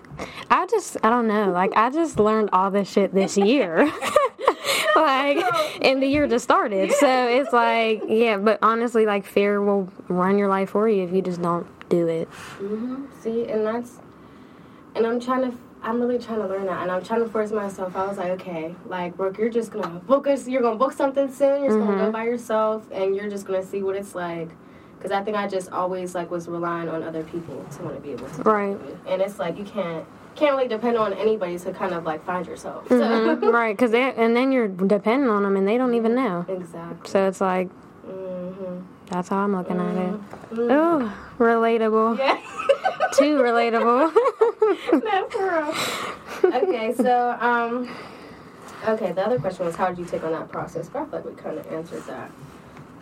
[0.50, 1.50] I just I don't know.
[1.52, 3.84] Like I just learned all this shit this year.
[4.96, 5.38] like
[5.82, 6.92] and the year just started.
[6.92, 11.12] So it's like yeah, but honestly like fear will run your life for you if
[11.12, 12.28] you just don't do it.
[13.20, 13.98] See, and that's,
[14.94, 17.50] and I'm trying to, I'm really trying to learn that, and I'm trying to force
[17.50, 17.96] myself.
[17.96, 20.46] I was like, okay, like Brooke, you're just gonna book us.
[20.46, 21.62] You're gonna book something soon.
[21.62, 22.04] You're just gonna Mm-hmm.
[22.06, 24.48] go by yourself, and you're just gonna see what it's like.
[24.96, 28.00] Because I think I just always like was relying on other people to want to
[28.00, 28.76] be able to, do Right.
[28.76, 28.96] it.
[29.08, 30.04] and it's like you can't
[30.36, 32.88] can't really depend on anybody to kind of like find yourself.
[32.88, 36.46] So Mhm, right, cuz and then you're depending on them and they don't even know.
[36.48, 37.10] exactly.
[37.10, 37.68] So it's like
[38.06, 38.78] hmm
[39.12, 40.20] that's how I'm looking at it.
[40.52, 42.18] Oh, relatable.
[42.18, 42.40] Yeah.
[43.12, 44.10] Too relatable.
[45.04, 46.54] no, for real.
[46.62, 47.94] Okay, so um,
[48.88, 49.12] okay.
[49.12, 50.88] The other question was, how did you take on that process?
[50.88, 52.30] But I feel like we kind of answered that.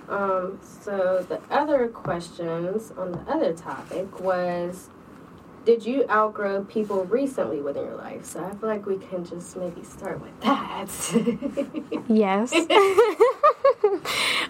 [0.09, 4.89] Um, so the other questions on the other topic was,
[5.65, 8.25] did you outgrow people recently within your life?
[8.25, 10.89] So I feel like we can just maybe start with that.
[12.09, 12.53] Yes.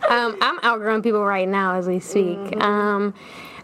[0.09, 2.63] um, I'm outgrowing people right now as we speak.
[2.63, 3.15] Um,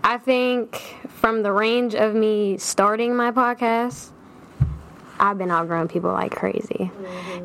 [0.04, 0.76] I think
[1.08, 4.10] from the range of me starting my podcast,
[5.18, 6.90] I've been outgrowing people like crazy.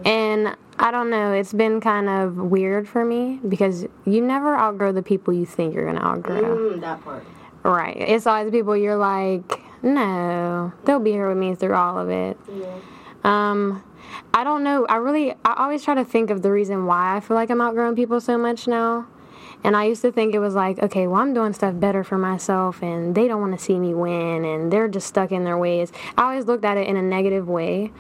[0.04, 4.92] And I don't know, it's been kind of weird for me because you never outgrow
[4.92, 6.42] the people you think you're going to outgrow.
[6.42, 7.26] mm, that part.
[7.64, 7.96] Right.
[7.98, 12.38] It's always people you're like, no, they'll be here with me through all of it.
[12.54, 12.80] Yeah.
[13.24, 13.84] Um,
[14.34, 14.86] I don't know.
[14.88, 17.62] I really, I always try to think of the reason why I feel like I'm
[17.62, 19.08] outgrowing people so much now.
[19.64, 22.18] And I used to think it was like, okay, well, I'm doing stuff better for
[22.18, 25.58] myself, and they don't want to see me win, and they're just stuck in their
[25.58, 25.92] ways.
[26.18, 27.92] I always looked at it in a negative way.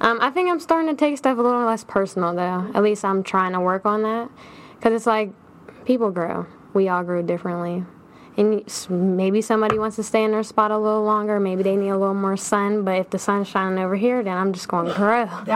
[0.00, 2.70] Um, I think I'm starting to take stuff a little less personal, though.
[2.74, 4.30] At least I'm trying to work on that.
[4.76, 5.32] Because it's like,
[5.84, 6.46] people grow.
[6.72, 7.84] We all grow differently.
[8.36, 11.38] And maybe somebody wants to stay in their spot a little longer.
[11.38, 12.82] Maybe they need a little more sun.
[12.82, 15.24] But if the sun's shining over here, then I'm just going to grow.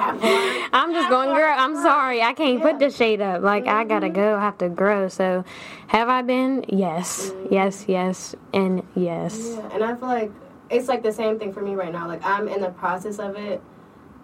[0.73, 1.51] I'm just going to grow.
[1.51, 2.23] I'm sorry.
[2.23, 3.43] I can't put the shade up.
[3.43, 4.37] Like, I got to go.
[4.37, 5.09] I have to grow.
[5.09, 5.45] So,
[5.89, 6.65] have I been?
[6.69, 7.31] Yes.
[7.31, 7.55] Mm-hmm.
[7.55, 9.39] Yes, yes, and yes.
[9.55, 10.33] Yeah, and I feel like
[10.71, 12.07] it's like the same thing for me right now.
[12.07, 13.61] Like I'm in the process of it,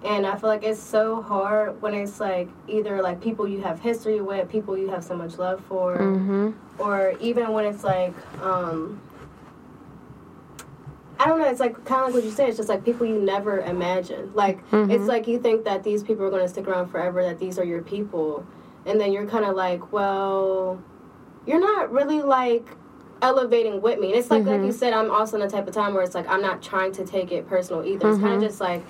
[0.05, 3.81] and I feel like it's so hard when it's like either like people you have
[3.81, 6.51] history with, people you have so much love for, Mm-hmm.
[6.81, 9.01] or even when it's like um
[11.21, 13.07] I don't know, it's like kind of like what you said, it's just like people
[13.07, 14.35] you never imagined.
[14.35, 17.39] Like it's like you think that these people are going to stick around forever, that
[17.39, 18.45] these are your people,
[18.87, 20.83] and then you're kind of like, well,
[21.47, 22.67] you're not really like
[23.21, 24.09] elevating with me.
[24.09, 26.15] And it's like like you said, I'm also in the type of time where it's
[26.17, 28.11] like I'm not trying to take it personal either.
[28.11, 28.83] It's kind of just like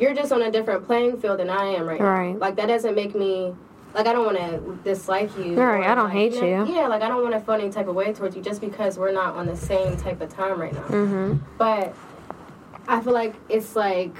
[0.00, 2.32] you're just on a different playing field than I am right, Right.
[2.32, 2.38] now.
[2.38, 3.54] Like that doesn't make me
[3.94, 5.54] like I don't want to dislike you.
[5.60, 6.74] Right, I don't like, hate know, you.
[6.74, 8.98] Yeah, like I don't want to feel any type of way towards you just because
[8.98, 10.82] we're not on the same type of time right now.
[10.82, 11.38] Mm-hmm.
[11.58, 11.94] But
[12.88, 14.14] I feel like it's like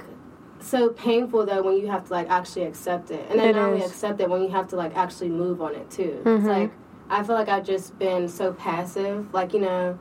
[0.59, 3.69] so painful though when you have to like actually accept it, and then It not
[3.69, 6.21] only accept it when you have to like actually move on it too.
[6.23, 6.29] Mm-hmm.
[6.37, 6.71] It's like
[7.09, 9.97] I feel like I've just been so passive, like you know.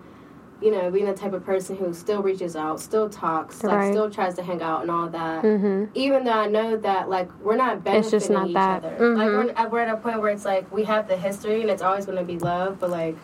[0.60, 3.92] You know, being the type of person who still reaches out, still talks, like Right.
[3.92, 5.42] still tries to hang out and all that.
[5.42, 5.84] Mm-hmm.
[5.94, 8.84] Even though I know that like we're not benefiting It's just not each that.
[8.84, 9.14] other.
[9.16, 9.56] Like Mhm.
[9.56, 12.04] we're, we're at a point where it's like we have the history and it's always
[12.04, 13.16] going to be love, but like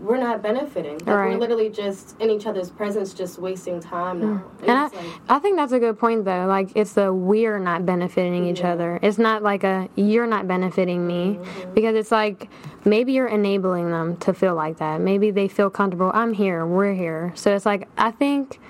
[0.00, 0.98] we're not benefiting.
[0.98, 1.30] Like Right.
[1.32, 4.26] we're literally just in each other's presence, just wasting time hmm.
[4.26, 4.44] now.
[4.60, 6.46] And, And it's like, I think that's a good point, though.
[6.46, 8.98] Like, it's the we're not benefiting each other.
[9.02, 11.38] It's not like a you're not benefiting me.
[11.40, 11.74] Mm-hmm.
[11.74, 12.48] Because it's like
[12.84, 15.00] maybe you're enabling them to feel like that.
[15.00, 16.10] Maybe they feel comfortable.
[16.14, 16.66] I'm here.
[16.66, 17.32] We're here.
[17.34, 18.60] So it's like, I think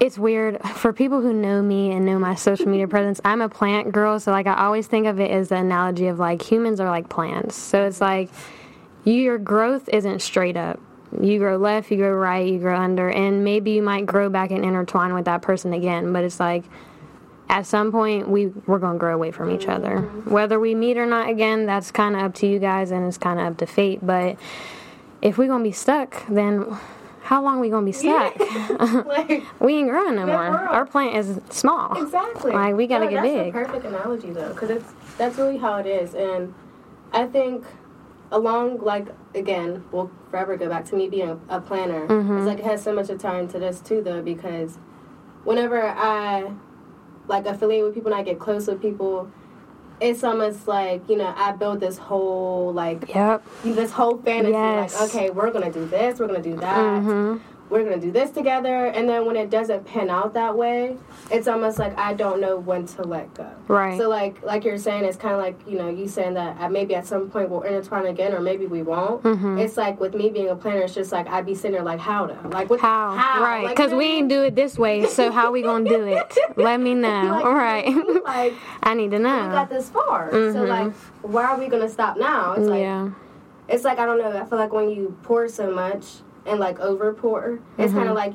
[0.00, 3.20] it's weird for people who know me and know my social media presence.
[3.24, 4.18] I'm a plant girl.
[4.18, 7.08] So, like, I always think of it as the analogy of like humans are like
[7.08, 7.54] plants.
[7.56, 8.30] So it's like
[9.04, 10.78] your growth isn't straight up.
[11.20, 14.50] You grow left, you grow right, you grow under, and maybe you might grow back
[14.52, 16.12] and intertwine with that person again.
[16.12, 16.64] But it's like
[17.48, 20.02] at some point we we're gonna grow away from each other.
[20.26, 23.18] Whether we meet or not again, that's kind of up to you guys, and it's
[23.18, 23.98] kind of up to fate.
[24.06, 24.36] But
[25.20, 26.64] if we're gonna be stuck, then
[27.22, 28.38] how long are we gonna be stuck?
[29.06, 30.42] like we ain't growing no more.
[30.44, 30.54] real.
[30.54, 32.00] Our plant is small.
[32.00, 32.52] exactly.
[32.52, 33.48] Like, we gotta No, get that's big.
[33.48, 36.54] a perfect analogy though, because it's that's really how it is, and
[37.12, 37.64] I think
[38.30, 42.06] along like again, we'll forever go back to me being a, a planner.
[42.06, 42.38] Mm-hmm.
[42.38, 44.78] It's like it has so much of time to this too though, because
[45.44, 46.52] whenever I
[47.28, 49.30] like affiliate with people and I get close with people.
[50.00, 53.44] It's almost like you know I build this whole like Yep.
[53.64, 54.98] this whole fantasy Yes.
[54.98, 57.38] like okay we're gonna do this we're gonna do that Mhm.
[57.70, 60.96] We're gonna do this together, and then when it doesn't pan out that way,
[61.30, 63.48] it's almost like I don't know when to let go.
[63.68, 63.96] Right.
[63.96, 66.72] So like like you're saying, it's kind of like you know you saying that at
[66.72, 69.22] maybe at some point we'll intertwine again, or maybe we won't.
[69.22, 69.58] Mm-hmm.
[69.58, 72.00] It's like with me being a planner, it's just like I'd be sitting there like
[72.00, 73.14] how to like what How?
[73.16, 73.42] how?
[73.42, 73.68] Right.
[73.68, 76.36] Because know we ain't do it this way, so how we gonna do it?
[76.56, 77.24] Let me know.
[77.30, 77.86] Like, All right.
[78.24, 79.46] like I need to know.
[79.46, 80.68] we got this far, so Mhm.
[80.68, 82.54] like why are we gonna stop now?
[82.54, 83.10] It's like Yeah.
[83.68, 84.36] it's like I don't know.
[84.36, 87.96] I feel like when you pour so much and like over pour, it's Mm-hmm.
[87.98, 88.34] kind of like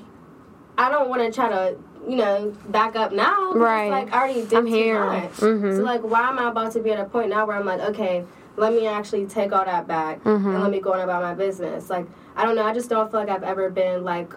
[0.78, 1.76] I don't want to try to
[2.08, 3.54] you know back up now.
[3.54, 3.90] Right.
[3.90, 5.06] Like I already did I'm too here.
[5.06, 5.32] much.
[5.38, 5.78] Mhm.
[5.78, 7.80] So like, why am I about to be at a point now where I'm like,
[7.82, 8.24] okay,
[8.58, 10.48] let me actually take all that back Mm-hmm.
[10.50, 11.90] and let me go on about my business.
[11.90, 12.64] Like I don't know.
[12.66, 14.34] I just don't feel like I've ever been like.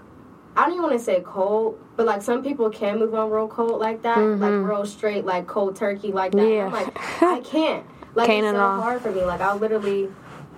[0.57, 3.47] I don't even want to say cold, but like some people can move on real
[3.47, 6.39] cold like that, like real straight, like cold turkey like that.
[6.39, 6.53] Mm-hmm.
[6.53, 6.67] Yeah.
[6.67, 7.87] I'm like, I can't.
[8.17, 9.25] Like Can't it's so hard for me.
[9.25, 10.09] Like I'll literally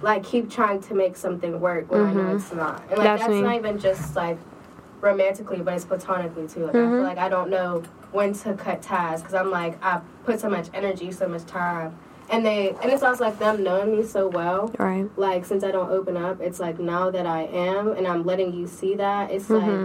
[0.02, 2.80] like keep trying to make something work when I know it's not.
[2.88, 4.38] And like That's that's, not even just like
[5.00, 6.66] romantically, but it's platonically too.
[6.66, 6.96] Like I Mm-hmm.
[6.96, 7.82] feel like I don't know
[8.12, 11.96] when to cut ties because I'm like I put so much energy, so much time,
[12.30, 14.72] and they and it's also like them knowing me so well.
[14.78, 15.08] Right.
[15.18, 18.52] Like since I don't open up, it's like now that I am and I'm letting
[18.54, 19.80] you see that, it's like,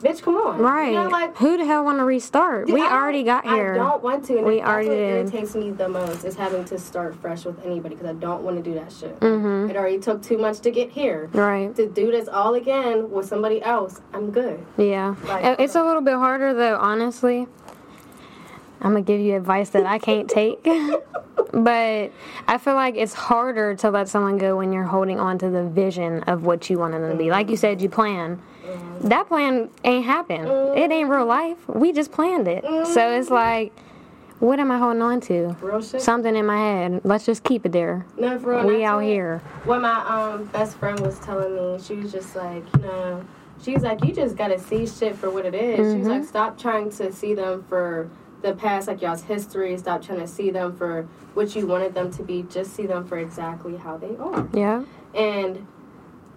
[0.00, 0.58] bitch, come on.
[0.58, 0.88] Right.
[0.92, 2.68] You know, like Who the hell want to restart?
[2.68, 3.74] we I already got here.
[3.74, 4.38] I don't want to.
[4.38, 5.32] And We that's already what did.
[5.32, 8.56] irritates me the most is having to start fresh with anybody because I don't want
[8.56, 9.18] to do that shit.
[9.20, 9.70] Mm-hmm.
[9.70, 11.28] It already took too much to get here.
[11.32, 11.74] Right.
[11.76, 14.64] To do this all again with somebody else, I'm good.
[14.76, 15.14] Yeah.
[15.24, 17.46] Like, it's a little bit harder though, honestly.
[18.82, 20.62] I'm gonna give you advice that I can't take.
[21.52, 22.12] but
[22.48, 25.64] I feel like it's harder to let someone go when you're holding on to the
[25.64, 27.30] vision of what you want them to be.
[27.30, 28.40] Like you said, you plan.
[29.02, 30.46] That plan ain't happen.
[30.76, 31.56] It ain't real life.
[31.68, 32.64] We just planned it.
[32.86, 33.72] So it's like,
[34.40, 35.56] what am I holding on to?
[35.60, 36.00] Real shit.
[36.00, 37.00] Something in my head.
[37.04, 38.06] Let's just keep it there.
[38.18, 38.66] No, for real.
[38.66, 39.38] We out here.
[39.64, 43.24] What my um best friend was telling me, she was just like, you know,
[43.62, 45.76] she's like, you just gotta see shit for what it is.
[45.76, 46.08] She's Mm-hmm.
[46.08, 48.08] like, stop trying to see them for
[48.42, 49.76] the past, like y'all's history.
[49.76, 52.42] Stop trying to see them for what you wanted them to be.
[52.44, 54.48] Just see them for exactly how they are.
[54.54, 54.84] Yeah.
[55.14, 55.66] And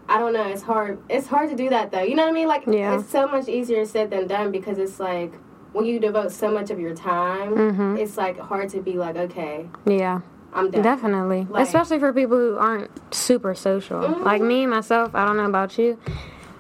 [0.09, 0.99] I don't know, it's hard.
[1.09, 2.01] It's hard to do that though.
[2.01, 2.47] You know what I mean?
[2.47, 2.99] Like, Yeah.
[2.99, 5.33] it's so much easier said than done because it's like
[5.71, 7.97] when you devote so much of your time, Mm-hmm.
[7.97, 10.21] it's like hard to be like, okay, Yeah.
[10.53, 10.83] I'm done.
[10.83, 11.47] Definitely.
[11.49, 14.01] Like- Especially for people who aren't super social.
[14.19, 15.97] Like me, myself, I don't know about you.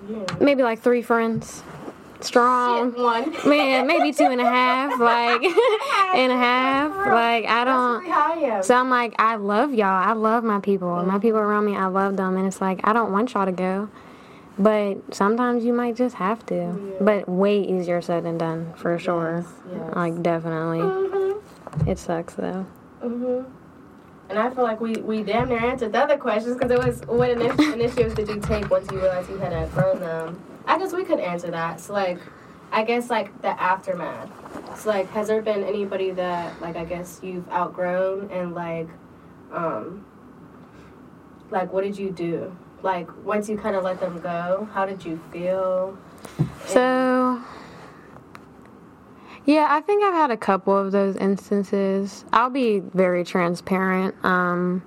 [0.09, 0.17] Yeah.
[0.39, 1.61] Maybe like three friends.
[2.23, 2.93] Strong.
[2.93, 3.35] One.
[3.49, 4.99] Man, maybe two and a half.
[4.99, 5.43] Like
[6.15, 6.91] and a half.
[7.07, 8.63] Like I don't really how I am.
[8.63, 9.87] so I'm like, I love y'all.
[9.87, 11.03] I love my people.
[11.03, 12.37] My people around me, I love them.
[12.37, 13.89] And it's like, I don't want y'all to go.
[14.57, 16.95] But sometimes you might just have to.
[17.01, 19.43] But way easier said than done, for sure.
[19.71, 19.95] yes.
[19.95, 20.79] Like, definitely.
[20.79, 21.41] Mhm.
[21.87, 22.65] It sucks, though.
[23.03, 23.45] Mhm.
[24.29, 27.01] And I feel like we, we damn near answered the other questions because it was
[27.07, 30.39] what initiatives did you take once you realized you had outgrown them?
[30.65, 31.79] I guess we could answer that.
[31.79, 32.19] So like,
[32.71, 34.29] I guess like the aftermath.
[34.79, 38.87] So like, has there been anybody that like I guess you've outgrown and like,
[39.51, 40.05] um,
[41.51, 42.55] like what did you do?
[42.81, 45.97] Like once you kind of let them go, how did you feel?
[46.65, 47.41] So,
[49.45, 52.25] yeah, I think I've had a couple of those instances.
[52.33, 54.15] I'll be very transparent.
[54.23, 54.83] Um,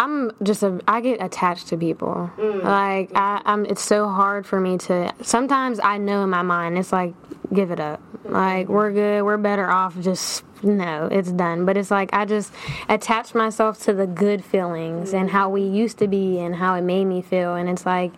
[0.00, 2.30] I'm just a I get attached to people.
[2.38, 2.64] Mm.
[2.64, 6.78] Like I, I'm it's so hard for me to sometimes I know in my mind
[6.78, 7.12] it's like
[7.52, 8.00] give it up.
[8.24, 8.72] Like mm-hmm.
[8.72, 11.66] we're good, we're better off just no, it's done.
[11.66, 12.50] But it's like I just
[12.88, 15.32] attach myself to the good feelings and mm.
[15.32, 18.12] how we used to be and how it made me feel and it's like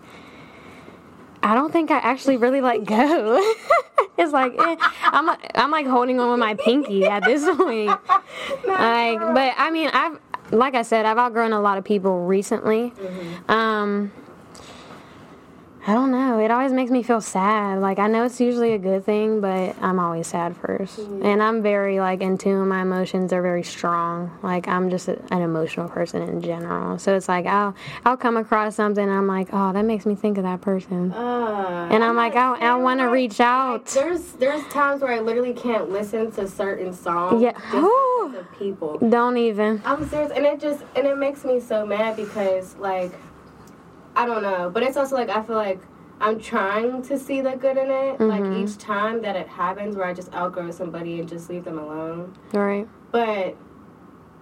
[1.42, 3.38] I don't think I actually really let go.
[4.18, 7.90] it's like eh, I'm I'm like holding on with my pinky at this point.
[8.66, 10.18] Like, but I mean, I've
[10.52, 12.92] like I said, I've outgrown a lot of people recently.
[13.48, 14.12] Um,
[15.84, 16.38] I don't know.
[16.38, 17.80] It always makes me feel sad.
[17.80, 21.60] Like I know it's usually a good thing, but I'm always sad 1st And I'm
[21.60, 23.30] very like in tune my emotions.
[23.30, 24.30] They're very strong.
[24.44, 26.98] Like I'm just a, an emotional person in general.
[27.00, 30.14] So it's like I'll I'll come across something and I'm like, oh, that makes me
[30.14, 31.12] think of that person.
[31.12, 33.86] Uh, And I'm like, I, I want to reach out.
[33.86, 37.42] There's there's times where I literally can't listen to certain songs.
[37.42, 37.58] Yeah.
[38.32, 38.98] just people.
[38.98, 39.82] Don't even.
[39.84, 43.10] I'm serious, and it just and it makes me so mad because like
[44.16, 45.80] I don't know, but it's also like I feel like
[46.20, 48.18] I'm trying to see the good in it.
[48.18, 48.24] Mm-hmm.
[48.28, 51.78] Like each time that it happens, where I just outgrow somebody and just leave them
[51.78, 52.36] alone.
[52.52, 52.86] Right.
[53.10, 53.56] But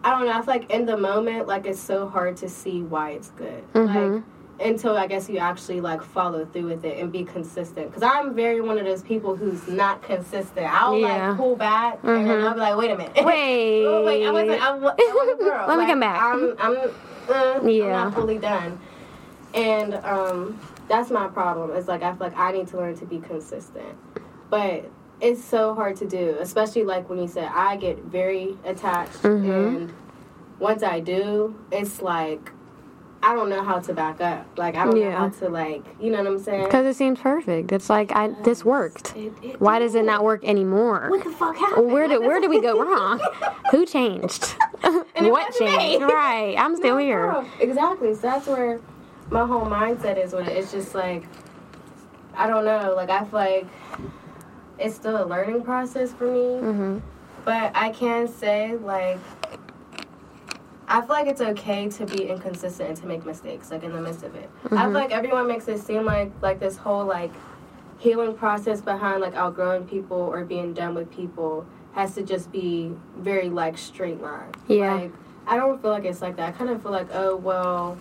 [0.05, 0.33] I don't know.
[0.33, 3.73] I feel like in the moment, like it's so hard to see why it's good.
[3.73, 4.15] Mm-hmm.
[4.15, 4.23] Like
[4.61, 7.87] until I guess you actually like follow through with it and be consistent.
[7.89, 10.67] Because I'm very one of those people who's not consistent.
[10.67, 11.09] I'll Yeah.
[11.09, 11.29] Mm-hmm.
[11.31, 13.25] like pull back and then I'll be like, wait a minute.
[13.25, 13.85] Wait.
[13.87, 14.61] oh, wait, I wasn't.
[14.63, 15.65] I, I wasn't a girl.
[15.69, 16.23] Let me Like, come back.
[16.23, 16.55] I'm.
[16.59, 16.77] I'm.
[17.29, 18.79] Uh, I'm not fully done.
[19.55, 20.59] And um,
[20.89, 21.71] that's my problem.
[21.77, 23.97] It's like I feel like I need to learn to be consistent,
[24.49, 24.89] but
[25.21, 29.51] it's so hard to do, especially like when you said I get very attached, Mm-hmm.
[29.51, 29.93] and
[30.59, 32.53] once I do, it's like
[33.23, 34.47] I don't know how to back up.
[34.57, 36.65] Like I don't know how to like, you know what I'm saying?
[36.65, 37.71] Because it seems perfect.
[37.73, 39.15] It's like I this worked.
[39.17, 41.09] It- it Why does it not work anymore?
[41.11, 41.91] What the fuck happened?
[41.93, 43.21] Where did where did we go wrong?
[43.73, 44.55] Who changed?
[44.83, 45.77] what wasn't me.
[45.77, 46.03] changed?
[46.05, 46.55] Right.
[46.57, 47.33] I'm still No, here.
[47.33, 47.47] girl.
[47.61, 48.15] Exactly.
[48.15, 48.81] So that's where
[49.31, 50.57] my whole mindset is with it.
[50.57, 51.25] It's just like
[52.35, 52.95] I don't know.
[52.97, 53.66] Like I feel like
[54.79, 56.59] it's still a learning process for me.
[56.59, 56.99] hmm
[57.45, 59.19] But I can say like
[60.88, 64.01] I feel like it's okay to be inconsistent and to make mistakes, like in the
[64.01, 64.51] midst of it.
[64.73, 67.33] I feel like everyone makes it seem like like this whole like
[67.99, 72.93] healing process behind like outgrowing people or being done with people has to just be
[73.19, 74.51] very like straight line.
[74.66, 74.95] Yeah.
[74.95, 75.12] Like
[75.47, 76.49] I don't feel like it's like that.
[76.49, 77.97] I kind of feel like, oh well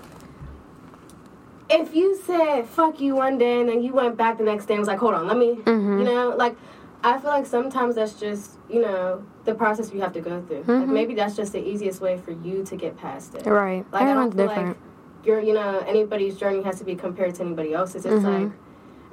[1.70, 4.74] if you said fuck you one day and then you went back the next day
[4.74, 6.00] and was like, hold on, let me Mhm.
[6.00, 6.56] you know, like
[7.04, 10.66] I feel like sometimes that's just, you know, the process you have to go through.
[10.68, 10.90] Like Mhm.
[10.90, 13.46] maybe that's just the easiest way for you to get past it.
[13.46, 13.86] Right.
[13.94, 14.78] Like I Everyone's don't feel different.
[14.78, 18.06] like your, you know, anybody's journey has to be compared to anybody else's.
[18.06, 18.42] It's Mhm.
[18.42, 18.52] like,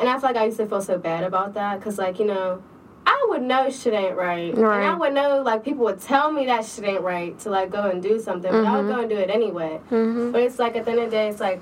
[0.00, 2.26] and I feel like I used to feel so bad about that because, like, you
[2.26, 2.58] know,
[3.06, 4.80] I would know shit ain't right, right.
[4.80, 7.70] and I would know like people would tell me that shit ain't right to like
[7.70, 8.88] go and do something, but I would Mhm.
[8.94, 9.78] go and do it anyway.
[9.90, 11.60] hmm But it's like at the end of the day, it's like,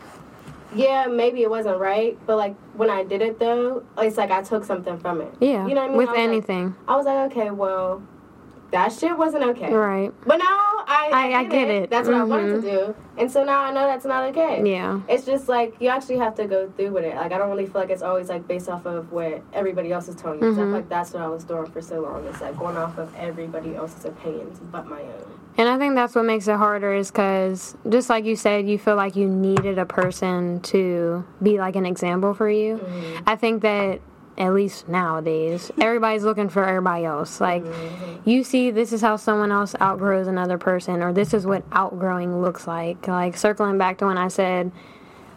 [0.74, 4.42] yeah, maybe it wasn't right, but like when I did it though, it's like I
[4.42, 5.32] took something from it.
[5.40, 5.66] Yeah.
[5.66, 5.96] You know what I mean?
[5.98, 6.74] With I was like- anything.
[6.88, 8.02] I was like, okay, well,
[8.70, 9.72] that shit wasn't okay.
[9.72, 10.12] Right.
[10.26, 10.44] But now
[10.86, 11.90] I, I- I get it.
[11.90, 12.86] That's what I wanted to Mhm.
[12.86, 14.62] do, and so now I know that's not okay.
[14.68, 15.00] Yeah.
[15.08, 17.14] It's just like you actually have to go through with it.
[17.14, 20.08] Like I don't really feel like it's always like based off of what everybody else
[20.08, 20.48] is telling you.
[20.48, 20.56] I Mhm.
[20.56, 22.24] feel like that's what I was doing for so long.
[22.26, 25.30] It's like going off of everybody else's opinions but my own.
[25.56, 28.78] And I think that's what makes it harder is because, just like you said, you
[28.78, 32.78] feel like you needed a person to be like an example for you.
[32.78, 33.22] Mm-hmm.
[33.28, 34.00] I think that,
[34.36, 37.40] at least nowadays, everybody's looking for everybody else.
[37.40, 38.28] Like, Mm-hmm.
[38.28, 42.42] you see, this is how someone else outgrows another person, or this is what outgrowing
[42.42, 43.06] looks like.
[43.06, 44.72] Like, circling back to when I said,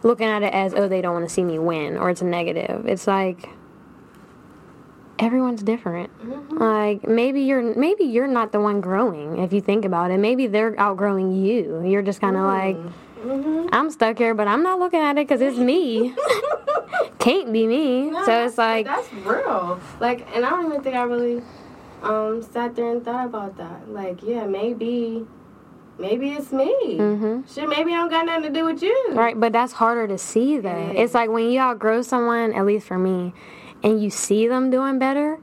[0.02, 2.24] looking at it as, oh, they don't want to see me win, or it's a
[2.24, 2.86] negative.
[2.86, 3.48] It's like,
[5.18, 6.10] everyone's different.
[6.20, 6.58] Mm-hmm.
[6.58, 10.18] Like maybe you're maybe you're not the one growing if you think about it.
[10.18, 11.82] Maybe they're outgrowing you.
[11.84, 12.76] You're just kind of like
[13.24, 13.68] Mm-hmm.
[13.72, 16.14] I'm stuck here, but I'm not looking at it because it's me.
[17.18, 18.10] Can't be me.
[18.10, 19.80] No, so it's like that's real.
[20.00, 21.42] Like, and I don't even think I really
[22.02, 23.88] um sat there and thought about that.
[23.90, 25.26] Like, yeah, maybe,
[25.98, 26.72] maybe it's me.
[26.98, 27.52] Mm-hmm.
[27.52, 29.08] Shit, maybe I don't got nothing to do with you.
[29.12, 30.90] right, but that's harder to see though.
[30.90, 33.34] It It's like when you outgrow someone, at least for me,
[33.82, 35.38] and you see them doing better.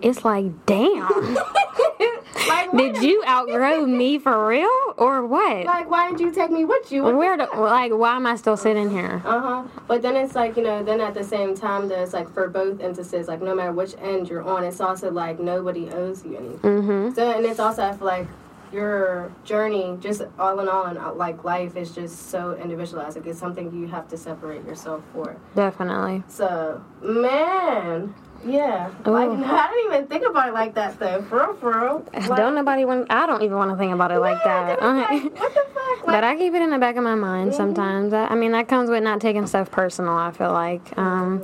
[0.00, 1.34] It's like, damn.
[2.48, 5.66] like, Did you outgrow me for real or what?
[5.66, 7.02] Like, why didn't you take me with you?
[7.02, 9.20] What Where do, like why am I still sitting here?
[9.24, 9.62] Uh huh.
[9.86, 12.80] But then it's like, you know, then at the same time, there's like for both
[12.80, 16.58] instances, like no matter which end you're on, it's also like nobody owes you anything.
[16.60, 17.14] Mhm.
[17.14, 18.28] So, and it's also, I feel like
[18.72, 23.16] your journey, just all in all, and uh, like life is just so individualized.
[23.16, 25.36] Like it's something you have to separate yourself for.
[25.54, 26.22] Definitely.
[26.28, 28.14] So, man.
[28.46, 31.22] Yeah, like I didn't even think about it like that though.
[31.22, 32.06] For real, for real.
[32.14, 34.80] Like, Don't nobody want I don't even want to think about it like that.
[34.80, 36.06] like, what the fuck?
[36.06, 38.12] Like, But I keep it in the back of my mind sometimes.
[38.12, 40.14] I, I mean, that comes with not taking stuff personal.
[40.14, 41.42] I feel like, um,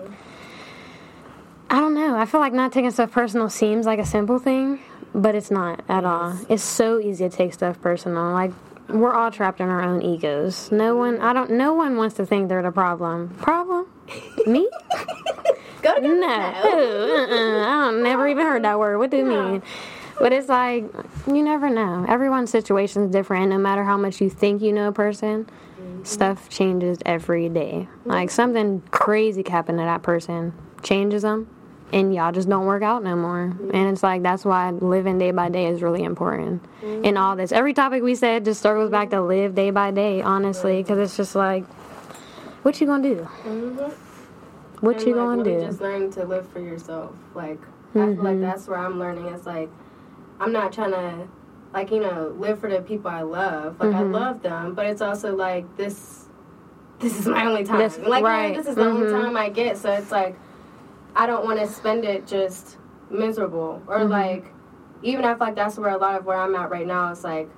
[1.68, 2.16] I don't know.
[2.16, 4.78] I feel like not taking stuff personal seems like a simple thing,
[5.14, 6.36] but it's not at all.
[6.48, 8.32] It's so easy to take stuff personal.
[8.32, 8.52] Like
[8.88, 10.70] we're all trapped in our own egos.
[10.70, 11.52] No one, I don't.
[11.52, 13.30] No one wants to think they're the problem.
[13.38, 13.86] Problem?
[14.46, 14.68] Me?
[15.82, 16.26] go to No.
[16.26, 17.66] Uh-uh.
[17.66, 18.98] I don't, never even heard that word.
[18.98, 19.52] What do you No.
[19.52, 19.62] mean?
[20.18, 20.84] But it's like,
[21.26, 22.06] you never know.
[22.08, 23.50] Everyone's situation is different.
[23.50, 26.04] No matter how much you think you know a person, mm-hmm.
[26.04, 27.88] stuff changes every day.
[28.04, 31.48] Like something crazy happened to that person, changes them,
[31.94, 33.42] and y'all just don't work out no more.
[33.72, 36.60] And it's like, that's why living day by day is really important.
[36.82, 40.20] In all this, every topic we said just circles back to live day by day,
[40.20, 41.64] honestly, because it's just like,
[42.64, 43.28] what you gonna do?
[43.46, 43.92] Mhm.
[44.80, 45.66] What And, you like, gonna really do?
[45.66, 47.12] Just learning to live for yourself.
[47.34, 47.60] Like
[47.94, 48.40] I feel like Mhm.
[48.40, 49.26] that's where I'm learning.
[49.28, 49.70] It's like
[50.40, 51.28] I'm not trying to,
[51.72, 53.76] like you know, live for the people I love.
[53.78, 54.12] Like I Mhm.
[54.12, 56.26] love them, but it's also like this.
[56.98, 57.78] This is my only time.
[57.78, 58.56] This- like you know, right.
[58.56, 59.22] this is the only Mhm.
[59.22, 59.76] time I get.
[59.78, 60.36] So it's like
[61.16, 62.78] I don't want to spend it just
[63.10, 64.10] miserable or Mhm.
[64.10, 64.44] like
[65.02, 67.22] even I feel like that's where a lot of where I'm at right now is
[67.24, 67.48] like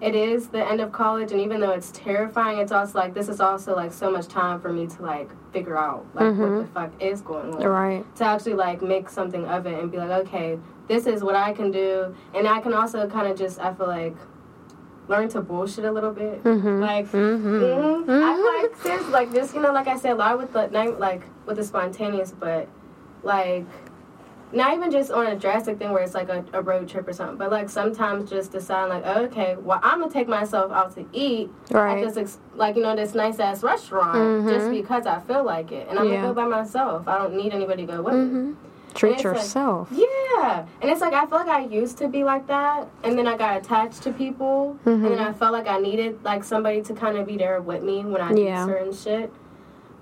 [0.00, 3.28] it is the end of college and even though it's terrifying it's also like this
[3.28, 6.60] is also like so much time for me to like figure out like what Mhm.
[6.60, 8.04] the fuck is going on Right.
[8.16, 11.52] to actually like make something of it and be like okay this is what i
[11.52, 14.14] can do and i can also kind of just i feel like
[15.08, 16.44] learn to bullshit a little bit.
[16.44, 18.08] Like, mhm.
[18.10, 20.66] I like seriously, like just you know, like I said, a lot with the
[20.98, 22.66] like with the spontaneous, but
[23.26, 23.66] like
[24.52, 27.12] not even just on a drastic thing where it's like a, a road trip or
[27.12, 30.94] something, but like sometimes just deciding like, oh, okay, well I'm gonna take myself out
[30.94, 31.98] to eat Right.
[31.98, 35.72] at this ex- like you know this nice ass restaurant just because I feel like
[35.72, 36.22] it, and I'm Yeah.
[36.22, 37.06] gonna go by myself.
[37.08, 38.54] I don't need anybody to go with me.
[38.94, 39.88] Treat it's like- yourself.
[39.92, 43.26] Yeah, and it's like I feel like I used to be like that, and then
[43.26, 45.08] I got attached to people, and Mm-hmm.
[45.08, 48.04] then I felt like I needed like somebody to kind of be there with me
[48.04, 48.64] when I Yeah.
[48.64, 49.30] certain shit.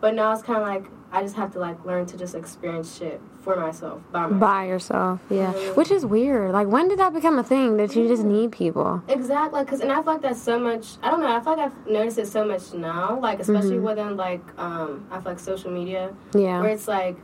[0.03, 0.85] But now it's kind of like
[1.15, 4.41] I just have to like learn to just experience shit for myself by myself.
[4.41, 5.53] By yourself, yeah.
[5.79, 6.51] Which is weird.
[6.53, 9.01] Like, when did that become a thing that you just need people?
[9.09, 10.97] Exactly, because and I feel like that's so much.
[11.03, 11.29] I don't know.
[11.35, 15.21] I feel like I've noticed it so much now, like especially within like um I
[15.21, 16.61] feel like social media, Yeah.
[16.61, 17.17] where it's like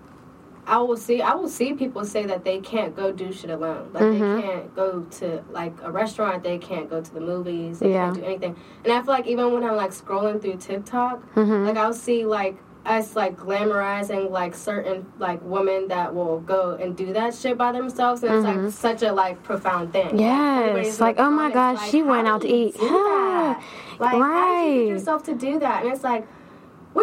[0.66, 3.90] I will see I will see people say that they can't go do shit alone.
[3.92, 4.36] Like Mm-hmm.
[4.36, 8.04] they can't go to like a restaurant, they can't go to the movies, they Yeah.
[8.04, 8.56] can't do anything.
[8.84, 11.66] And I feel like even when I'm like scrolling through TikTok, Mm-hmm.
[11.66, 12.56] like I'll see like
[12.90, 17.72] us like glamorizing like certain like women that will go and do that shit by
[17.72, 20.08] themselves and it's like such a like profound thing.
[20.08, 20.18] Mm-hmm.
[20.18, 22.74] Yes, in like, oh my comments, gosh, she went out to eat.
[22.74, 23.62] that?
[23.98, 24.78] Like how did you Right.
[24.80, 25.84] get yourself to do that?
[25.84, 26.26] And it's like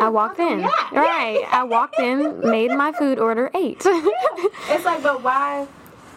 [0.01, 0.57] I walked in.
[0.57, 0.91] we at?
[0.91, 1.45] Right.
[1.51, 3.85] I walked in, made my food order, ate.
[4.69, 5.65] It's like, but why?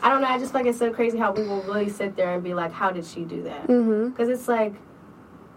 [0.03, 0.29] I don't know.
[0.29, 2.53] I just feel like it's so crazy how we will really sit there and be
[2.55, 4.09] like, "How did she do that?" mm-hmm.
[4.09, 4.75] Because it's like,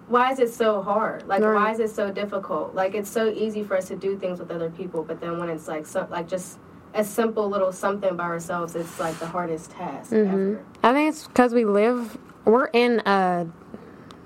[0.08, 1.28] why is it so hard?
[1.28, 1.56] Like, Right.
[1.56, 2.76] why is it so difficult?
[2.76, 5.50] Like, it's so easy for us to do things with other people, but then when
[5.50, 6.60] it's like, so, like just
[6.94, 10.64] a simple little something by ourselves, it's like the hardest task ever.
[10.84, 13.48] I think it's because we live, we're in a,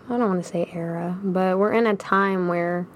[0.10, 2.88] I don't want to say era, but we're in a time where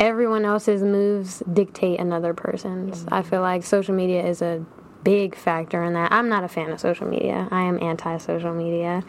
[0.00, 3.04] everyone else's moves dictate another person's.
[3.10, 4.64] I feel like social media is a
[5.04, 6.12] big factor in that.
[6.12, 7.48] I'm not a fan of social media.
[7.50, 9.02] I am anti social media.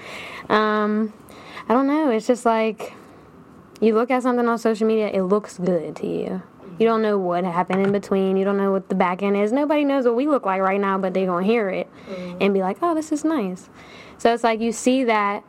[0.49, 1.13] Um,
[1.69, 2.09] I don't know.
[2.09, 2.93] It's just like
[3.79, 6.41] you look at something on social media, it looks good to you.
[6.79, 8.37] You don't know what happened in between.
[8.37, 9.51] You don't know what the back end is.
[9.51, 12.37] Nobody knows what we look like right now, but they're going to hear it mm-hmm.
[12.41, 13.69] and be like, oh, this is nice.
[14.17, 15.43] So it's like you see that,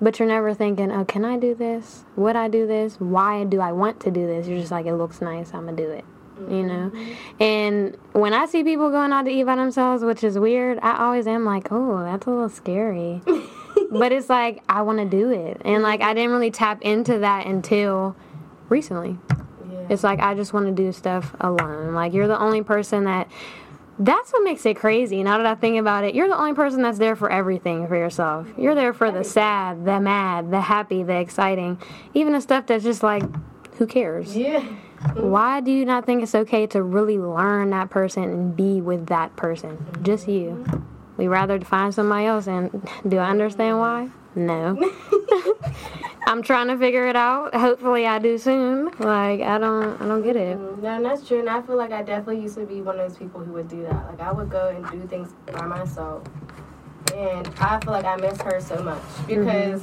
[0.00, 2.04] but you're never thinking, oh, can I do this?
[2.16, 2.96] Would I do this?
[2.96, 4.48] Why do I want to do this?
[4.48, 5.54] You're just like, it looks nice.
[5.54, 6.04] I'm going to do it.
[6.48, 6.90] You know?
[6.90, 7.42] Mm-hmm.
[7.42, 11.04] And when I see people going out to eat by themselves, which is weird, I
[11.04, 13.22] always am like, oh, that's a little scary.
[13.90, 15.62] but it's like, I want to do it.
[15.64, 18.16] And like, I didn't really tap into that until
[18.68, 19.18] recently.
[19.70, 19.86] Yeah.
[19.90, 21.94] It's like I just want to do stuff alone.
[21.94, 23.30] Like you're the only person that.
[24.00, 25.24] That's what makes it crazy.
[25.24, 27.96] Now that I think about it, you're the only person that's there for everything for
[27.96, 28.46] yourself.
[28.56, 31.82] You're there for the sad, the mad, the happy, the exciting,
[32.14, 33.24] even the stuff that's just like,
[33.74, 34.36] who cares?
[34.36, 34.60] yeah.
[35.14, 39.06] Why do you not think it's okay to really learn that person and be with
[39.06, 39.84] that person?
[40.02, 40.64] Just you.
[41.18, 44.08] We rather find somebody else, and do I understand why?
[44.36, 44.78] No.
[46.28, 47.54] I'm trying to figure it out.
[47.54, 48.86] Hopefully, I do soon.
[49.00, 50.56] Like I don't, I don't get it.
[50.56, 51.40] No, and that's true.
[51.40, 53.68] And I feel like I definitely used to be one of those people who would
[53.68, 54.06] do that.
[54.06, 56.22] Like I would go and do things by myself,
[57.14, 59.82] and I feel like I miss her so much because,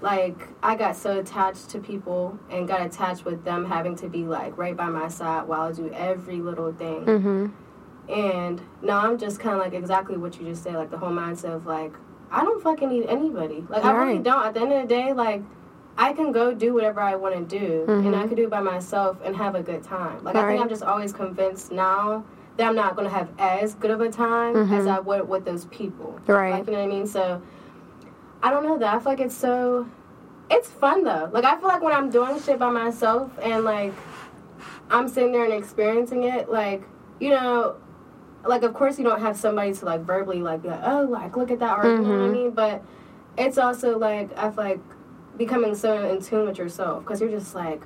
[0.00, 4.24] like, I got so attached to people and got attached with them having to be
[4.24, 7.04] like right by my side while I do every little thing.
[7.04, 7.46] Mm-hmm.
[8.08, 11.10] And now I'm just kind of like exactly what you just said, like the whole
[11.10, 11.92] mindset of like
[12.30, 13.64] I don't fucking need anybody.
[13.68, 14.44] Like I really don't.
[14.44, 15.42] At the end of the day, like
[15.96, 18.28] I can go do whatever I want to do, and I mm-hmm.
[18.28, 20.22] can do it by myself and have a good time.
[20.24, 20.48] Like I Right.
[20.50, 22.24] think I'm just always convinced now
[22.56, 24.88] that I'm not going to have as good of a time as mm-hmm.
[24.88, 26.18] I would with those people.
[26.26, 26.52] Right.
[26.52, 27.06] Like you know what I mean?
[27.06, 27.40] So
[28.42, 28.94] I don't know that.
[28.94, 29.88] I feel like it's so.
[30.50, 31.30] It's fun though.
[31.32, 33.94] Like I feel like when I'm doing shit by myself and like
[34.90, 36.82] I'm sitting there and experiencing it, like
[37.20, 37.76] you know,
[38.46, 41.36] like of course you don't have somebody to like verbally like be like oh like
[41.36, 42.82] look at that or you know what I mean, but
[43.38, 44.80] it's also like I feel like
[45.36, 47.82] becoming so in tune with yourself because you're just like.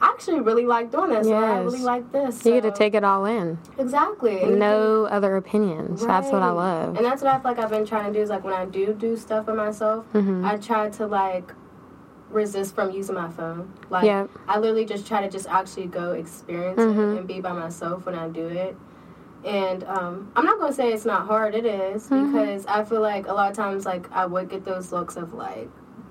[0.00, 1.26] I actually really like doing this.
[1.26, 2.44] or I really like this.
[2.46, 3.58] You get to take it all in.
[3.78, 4.44] exactly.
[4.46, 6.06] No other opinions.
[6.06, 6.96] That's what I love.
[6.96, 8.64] And that's what I feel like I've been trying to do is like when I
[8.64, 10.44] do do stuff for myself, Mm-hmm.
[10.44, 11.52] I try to like
[12.30, 13.72] resist from using my phone.
[13.90, 14.30] Like Yep.
[14.46, 17.00] I literally just try to just actually go experience Mm-hmm.
[17.00, 18.76] it and be by myself when I do it.
[19.44, 21.54] And um, I'm not gonna say it's not hard.
[21.54, 22.32] It is, Mm-hmm.
[22.32, 25.32] because I feel like a lot of times like I would get those looks of
[25.34, 25.68] like,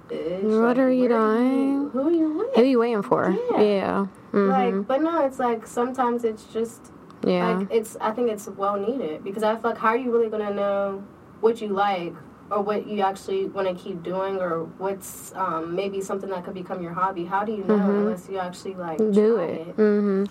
[0.07, 1.89] bitch, What like, are you doing?
[1.91, 2.55] Who are you with?
[2.55, 3.35] Who are you waiting for?
[3.51, 3.61] Yeah.
[3.61, 4.05] Yeah.
[4.31, 6.91] hmm Like, but no, it's like sometimes it's just
[7.25, 7.57] yeah.
[7.57, 10.29] like it's I think it's well needed because I feel like how are you really
[10.29, 11.03] gonna know
[11.41, 12.13] what you like
[12.49, 16.53] or what you actually want to keep doing or what's um, maybe something that could
[16.53, 17.25] become your hobby?
[17.25, 19.11] How do you know unless you actually like Mm-hmm.
[19.11, 19.75] do try it.
[19.75, 20.23] hmm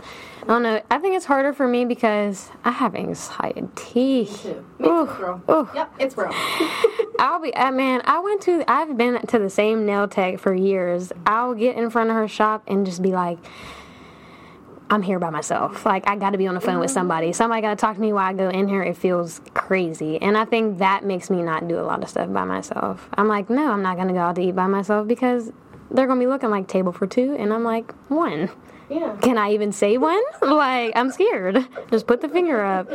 [0.43, 0.83] I don't know.
[0.91, 3.63] I think it's harder for me because I have anxiety.
[3.77, 4.65] Too.
[4.79, 5.43] Me too, girl.
[5.51, 5.69] oof.
[5.75, 6.31] Yep, it's real.
[7.19, 10.55] I'll be, uh, man, I went to, I've been to the same nail tech for
[10.55, 11.13] years.
[11.27, 13.39] I'll get in front of her shop and just be like,
[14.89, 15.85] I'm here by myself.
[15.85, 17.33] Like, I got to be on the phone with somebody.
[17.33, 18.83] Somebody got to talk to me while I go in here.
[18.83, 20.21] It feels crazy.
[20.23, 23.09] And I think that makes me not do a lot of stuff by myself.
[23.15, 25.51] I'm like, no, I'm not to go out to eat by myself because
[25.91, 27.35] they're to be looking like table for two.
[27.37, 28.49] And I'm like, one.
[28.89, 29.17] Yeah.
[29.21, 30.23] Can I even say one?
[30.43, 31.67] like, I'm scared.
[31.91, 32.89] Just put the finger up.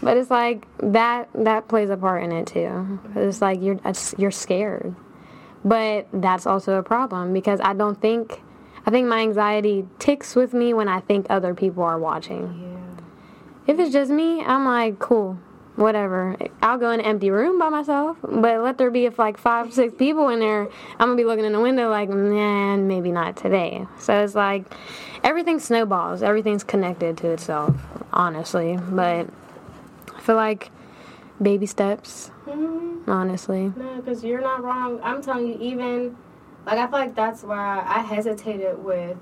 [0.00, 3.00] But it's like that that plays a part in it too.
[3.16, 3.80] It's like you're
[4.16, 4.94] you're scared.
[5.64, 8.40] But that's also a problem because I don't think
[8.84, 12.42] I think my anxiety ticks with me when I think other people are watching.
[12.62, 13.72] Yeah.
[13.72, 15.38] If it's just me, I'm like, cool,
[15.76, 16.36] whatever.
[16.62, 19.72] I'll go in an empty room by myself, but let there be if like five,
[19.72, 20.62] six people in there,
[20.98, 23.86] I'm gonna be looking in the window like, man, maybe not today.
[23.98, 24.64] So it's like
[25.22, 27.76] everything snowballs, everything's connected to itself,
[28.12, 28.78] honestly.
[28.90, 29.28] But
[30.16, 30.70] I feel like
[31.40, 33.06] baby steps, Mhm.
[33.08, 33.72] honestly.
[33.76, 34.98] No, because you're not wrong.
[35.04, 36.16] I'm telling you, even
[36.66, 39.16] like I feel like that's why I hesitated with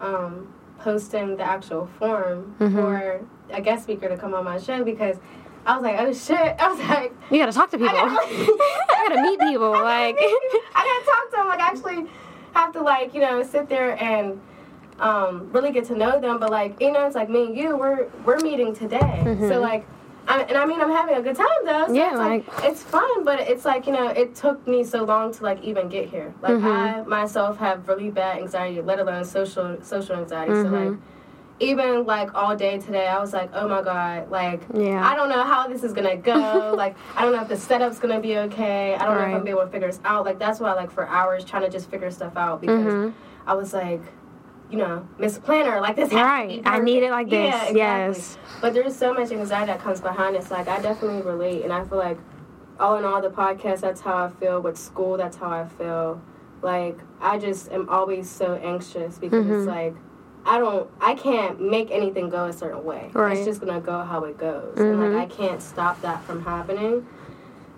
[0.00, 2.72] um, posting the actual form Mhm.
[2.74, 3.20] for
[3.50, 5.18] a guest speaker to come on my show because
[5.64, 6.56] I was like, oh shit.
[6.60, 7.94] I was like, You gotta talk to people.
[7.96, 8.16] I gotta,
[8.98, 9.70] I gotta meet people.
[9.70, 11.48] Like, I gotta talk to them.
[11.48, 12.10] Like, I actually
[12.54, 14.40] have to like you know sit there and
[14.98, 16.38] um, really get to know them.
[16.38, 19.22] But like you know, it's like me and you, we're we're meeting today.
[19.48, 19.86] So like.
[20.32, 21.86] I, and I mean, I'm having a good time though.
[21.86, 21.94] So Mm-hmm.
[21.94, 25.04] Yeah, it's like, like- it's fun, but it's like you know, it took me so
[25.04, 26.32] long to like even get here.
[26.40, 26.66] Like Mm-hmm.
[26.66, 30.52] I myself have really bad anxiety, let alone social social anxiety.
[30.52, 30.90] So Mm-hmm.
[30.90, 30.98] like,
[31.60, 35.06] even like all day today, I was like, oh my god, like Yeah.
[35.06, 36.74] I don't know how this is gonna go.
[36.82, 38.94] like I don't know if the setup's gonna be okay.
[38.94, 40.24] I don't know if I'm gonna be able to figure this out.
[40.24, 43.12] Like that's why like for hours trying to just figure stuff out because Mhm.
[43.46, 44.00] I was like,
[44.72, 46.12] you know, Miss Planner, like this.
[46.12, 46.62] Right.
[46.64, 47.38] I need it like this.
[47.54, 47.76] Yeah, exactly.
[47.78, 48.38] Yes.
[48.62, 50.42] But there's so much anxiety that comes behind it.
[50.44, 52.18] So like I definitely relate, and I feel like
[52.80, 54.60] all in all, the podcast that's how I feel.
[54.60, 56.20] With school, that's how I feel.
[56.62, 59.52] Like I just am always so anxious because Mm-hmm.
[59.58, 59.94] it's like.
[60.44, 60.90] I don't.
[61.00, 63.10] I can't make anything go a certain way.
[63.12, 63.36] Right.
[63.36, 65.12] It's just gonna go how it goes, and Mhm.
[65.14, 67.06] like I can't stop that from happening.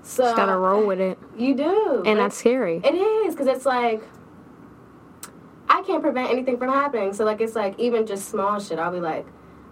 [0.02, 1.18] So just gotta roll with it.
[1.36, 2.80] You do, And Like, that's scary.
[2.82, 4.02] it is because it's like
[5.74, 7.12] I can't prevent anything from happening.
[7.12, 8.78] So like it's like even just small shit.
[8.78, 9.26] I'll be like,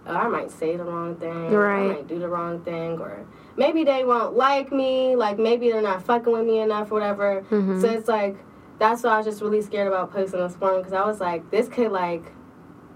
[0.05, 1.49] oh, I might say the wrong thing.
[1.51, 1.83] Right.
[1.83, 3.25] I might do the wrong thing, or
[3.55, 5.15] maybe they won't like me.
[5.15, 7.45] Like maybe they're not fucking with me enough, or whatever.
[7.49, 7.79] Mhm.
[7.79, 8.35] So it's like
[8.79, 11.49] that's why I was just really scared about posting this form because I was like,
[11.51, 12.23] this could like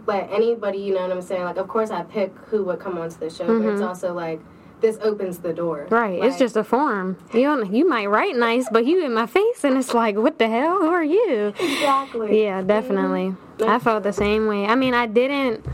[0.05, 0.79] let anybody.
[0.79, 1.43] You know what I'm saying?
[1.43, 3.87] Like, of course I pick who would come onto the show, but it's Mhm.
[3.87, 4.41] also like
[4.79, 5.87] this opens the door.
[5.89, 7.17] Right, it's just a form.
[7.33, 10.37] You don't, you might write nice, but you in my face, and it's like, what
[10.39, 10.79] the hell?
[10.79, 11.53] Who are you?
[11.59, 12.43] exactly.
[12.43, 13.35] Yeah, definitely.
[13.57, 13.67] Mhm.
[13.67, 14.65] I felt the same way.
[14.65, 15.65] I mean, I didn't,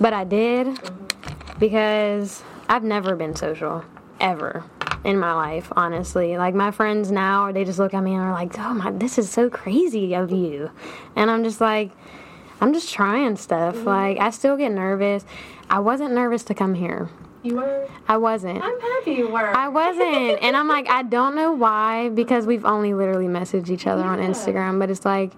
[0.00, 0.78] but I did
[1.58, 3.84] because I've never been social
[4.20, 4.64] ever
[5.04, 5.72] in my life.
[5.76, 8.90] Honestly, like my friends now, they just look at me and are like, "Oh my,
[8.90, 10.70] this is so crazy of you,"
[11.16, 11.90] and I'm just like.
[12.60, 13.84] I'm just trying stuff.
[13.84, 15.24] Like I still get nervous.
[15.68, 17.10] I wasn't nervous to come here.
[17.44, 17.86] You were.
[18.08, 18.62] I wasn't.
[18.62, 19.54] I'm happy you were.
[19.54, 20.42] I wasn't.
[20.42, 24.18] And I'm like, I don't know why, because we've only literally messaged each other on
[24.18, 25.32] Instagram, but it's like,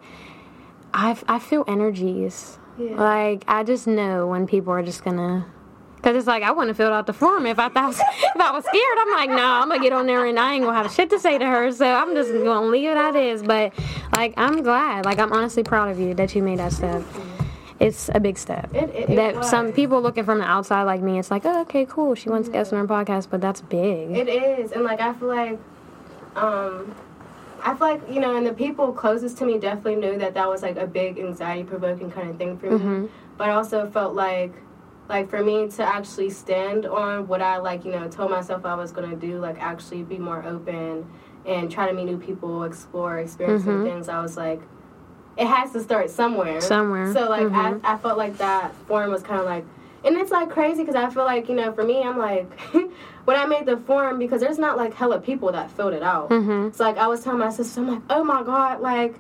[0.95, 2.61] I, I feel energies.
[2.79, 2.95] Yeah.
[2.95, 5.47] Like, I just know when people are just gonna.
[6.03, 8.53] Cause it's like I wouldn't have filled out the form if I thought if I
[8.53, 8.99] was scared.
[8.99, 11.19] I'm like, no, I'm gonna get on there and I ain't gonna have shit to
[11.19, 11.73] say to her.
[11.73, 13.43] So I'm just gonna leave it as is.
[13.43, 13.73] But
[14.13, 15.05] like, I'm glad.
[15.05, 17.03] Like, I'm honestly proud of you that you made that step.
[17.79, 18.75] It's a big step.
[18.75, 19.51] It- it- it that was.
[19.51, 22.15] some people looking from the outside like me, it's like, oh, okay, cool.
[22.15, 24.17] She wants guests on her podcast, but that's big.
[24.17, 25.59] It is, and like I feel like,
[26.37, 26.95] um,
[27.63, 30.49] I feel like you know, and the people closest to me definitely knew that that
[30.49, 32.79] was like a big anxiety provoking kind of thing for me.
[32.79, 33.09] Mhm.
[33.37, 34.53] But I also felt like,
[35.09, 38.75] like for me to actually stand on what I like, you know, told myself I
[38.75, 41.05] was gonna do, like actually be more open
[41.45, 43.85] and try to meet new people, explore, experience new Mhm.
[43.85, 44.09] things.
[44.09, 44.61] I was like,
[45.37, 46.61] it has to start somewhere.
[46.61, 47.13] Somewhere.
[47.13, 47.81] So like Mhm.
[47.85, 49.65] I, I felt like that form was kind of like,
[50.05, 52.49] and it's like crazy because I feel like you know for me I'm like,
[53.27, 56.31] when I made the form because there's not like hella people that filled it out.
[56.31, 56.75] Mhm.
[56.75, 59.15] So like I was telling my sister, I'm like, oh my god, like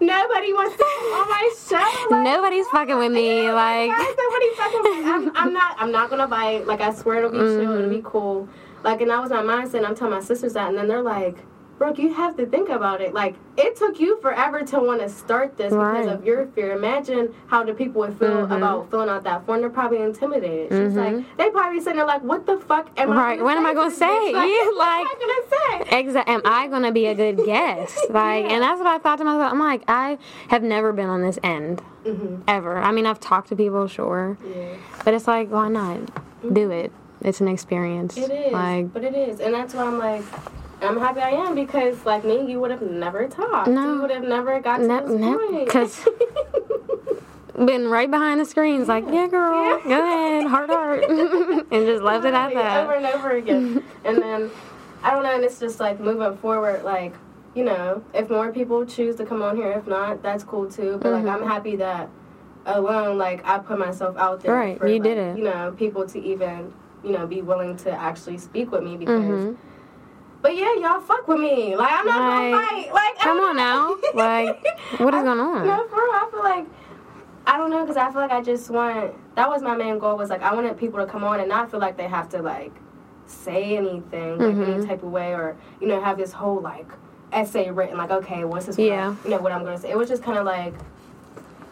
[0.00, 0.84] nobody wants to
[1.18, 2.08] on my show.
[2.10, 3.50] Like, Nobody's fucking with me.
[3.50, 5.10] Like, why is nobody fucking with me?
[5.12, 5.76] I'm, I'm not.
[5.78, 6.66] I'm not gonna bite.
[6.66, 7.60] Like I swear it'll be chill.
[7.62, 7.90] It'll Mm-hmm.
[7.90, 8.48] be cool.
[8.84, 9.74] Like and that was my mindset.
[9.78, 11.36] And I'm telling my sisters that, and then they're like.
[11.78, 13.14] Brooke, you have to think about it.
[13.14, 16.02] Like, it took you forever to want to start this Right.
[16.02, 16.72] because of your fear.
[16.72, 18.56] Imagine how the people would feel Mhm.
[18.56, 19.60] about filling out that form.
[19.60, 20.68] They're probably intimidated.
[20.70, 20.96] She's Mhm.
[21.16, 23.74] like, they probably sitting there like, what the fuck am I Right, what am I
[23.74, 24.06] gonna say?
[24.32, 25.98] Like, Yeah, what am I gonna say?
[25.98, 26.34] Exactly.
[26.34, 28.10] Am I gonna be a good guest?
[28.10, 28.54] Like, Yeah.
[28.54, 29.52] and that's what I thought to myself.
[29.52, 30.18] I'm like, I
[30.48, 32.40] have never been on this end Mhm.
[32.48, 32.78] ever.
[32.78, 34.64] I mean, I've talked to people, sure, Yeah.
[35.04, 35.98] but it's like, why not
[36.52, 36.90] do it?
[37.20, 38.16] It's an experience.
[38.16, 40.22] It is, Like, but it is, and that's why I'm like,
[40.80, 43.68] I'm happy I am because, like me, you would have never talked.
[43.68, 43.94] No.
[43.94, 45.68] You would have never got to No, this no, point.
[45.68, 46.08] 'cause-
[47.66, 49.80] Been right behind the screens, like, yeah, girl, Yeah.
[49.88, 52.84] go ahead, heart, heart, and just left it at that.
[52.84, 53.82] Over and over again.
[54.04, 54.50] and then,
[55.02, 57.14] I don't know, and it's just like moving forward, like,
[57.56, 61.00] you know, if more people choose to come on here, if not, that's cool too.
[61.02, 61.24] But, Mhm.
[61.24, 62.08] like, I'm happy that
[62.66, 64.54] alone, like, I put myself out there.
[64.54, 65.36] Right, for, you like, did it.
[65.38, 66.72] You know, people to even,
[67.02, 69.44] you know, be willing to actually speak with me because.
[69.46, 69.52] hmm
[70.40, 71.74] But yeah, y'all fuck with me.
[71.76, 72.94] Like I'm not gonna Like, fight.
[72.94, 73.96] Like come on now.
[74.14, 74.64] Like,
[75.00, 75.66] what is I- going on?
[75.66, 76.10] No, for real.
[76.12, 76.66] I feel like
[77.46, 79.14] I don't know because I feel like I just want.
[79.34, 80.16] That was my main goal.
[80.16, 82.42] Was like I wanted people to come on and not feel like they have to
[82.42, 82.72] like
[83.26, 84.86] say anything like any Mhm.
[84.86, 86.86] type of way or you know have this whole like
[87.30, 89.14] essay written like okay what's this I- Yeah.
[89.24, 89.90] you know what I'm gonna say.
[89.90, 90.74] It was just kind of like.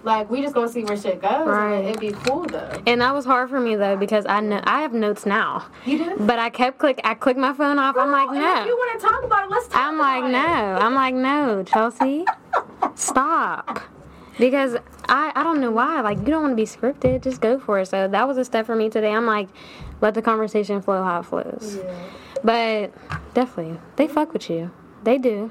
[0.07, 1.49] Like we just gonna see where shit goes.
[1.49, 1.85] Right.
[1.85, 2.81] It'd be cool though.
[2.87, 5.99] And that was hard for me though because I know I have notes now, You
[5.99, 6.17] do?
[6.21, 7.01] but I kept click.
[7.03, 7.97] I clicked my phone off.
[7.99, 8.77] I'm like, Girl, and If you no.
[8.77, 10.39] want to talk about it, let's talk I'm like, no.
[10.77, 10.81] it.
[10.81, 12.25] I'm like, no, Chelsea,
[12.95, 13.81] stop.
[14.39, 14.77] Because
[15.09, 16.01] I, I don't know why.
[16.03, 17.23] Like, you don't want to be scripted.
[17.25, 17.87] Just go for it.
[17.87, 19.11] So that was a step for me today.
[19.13, 19.49] I'm like,
[20.01, 21.79] let the conversation flow how it flows.
[21.83, 22.01] Yeah.
[22.45, 24.71] But definitely, they fuck with you.
[25.05, 25.51] They do.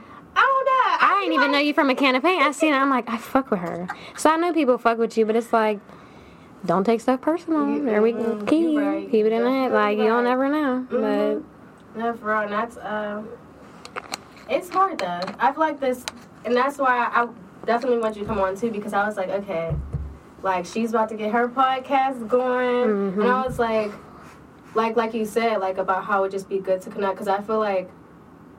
[1.25, 1.41] I don't know.
[1.41, 2.41] I ain't even know you from a can of paint.
[2.41, 2.77] I seen it.
[2.77, 3.87] I'm like, I fuck with her.
[4.17, 5.79] So I know people fuck with you, but it's like,
[6.65, 7.69] don't take stuff personal.
[7.69, 8.43] You- There we go.
[8.45, 9.09] Keep, right.
[9.09, 9.71] keep it in that.
[9.71, 10.87] Like, you don't ever know.
[10.89, 11.43] Mhm.
[11.95, 12.39] No, for real.
[12.41, 13.29] And that's um,
[14.49, 15.21] it's hard though.
[15.39, 16.03] I feel like this,
[16.43, 17.27] and that's why I
[17.65, 19.73] definitely want you to come on too because I was like, okay,
[20.43, 23.21] like she's about to get her podcast going, Mhm.
[23.21, 23.91] and I was like,
[24.73, 27.27] like like you said, like about how it would just be good to connect because
[27.27, 27.89] I feel like.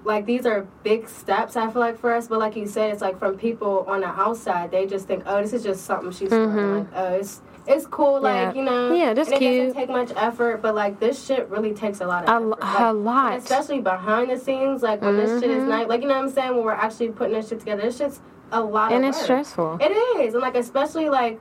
[0.07, 2.29] Like these are big steps, I feel like for us.
[2.29, 5.43] But like you said, it's like from people on the outside, they just think, oh,
[5.43, 6.49] this is just something she's doing.
[6.51, 6.79] Mhm.
[6.79, 8.47] Like, oh, it's it's cool, Yeah.
[8.47, 8.93] like you know.
[8.93, 12.07] Yeah, that's and It doesn't take much effort, but like this shit really takes a
[12.07, 12.61] lot of A, effort.
[12.63, 13.33] Like, a lot.
[13.39, 15.69] especially behind the scenes, like when this shit is Mhm.
[15.69, 17.83] not like you know what I'm saying when we're actually putting this shit together.
[17.83, 18.21] This shit's
[18.53, 19.25] a lot And it's work.
[19.25, 19.79] stressful.
[19.81, 19.91] It
[20.21, 21.41] is, and like especially like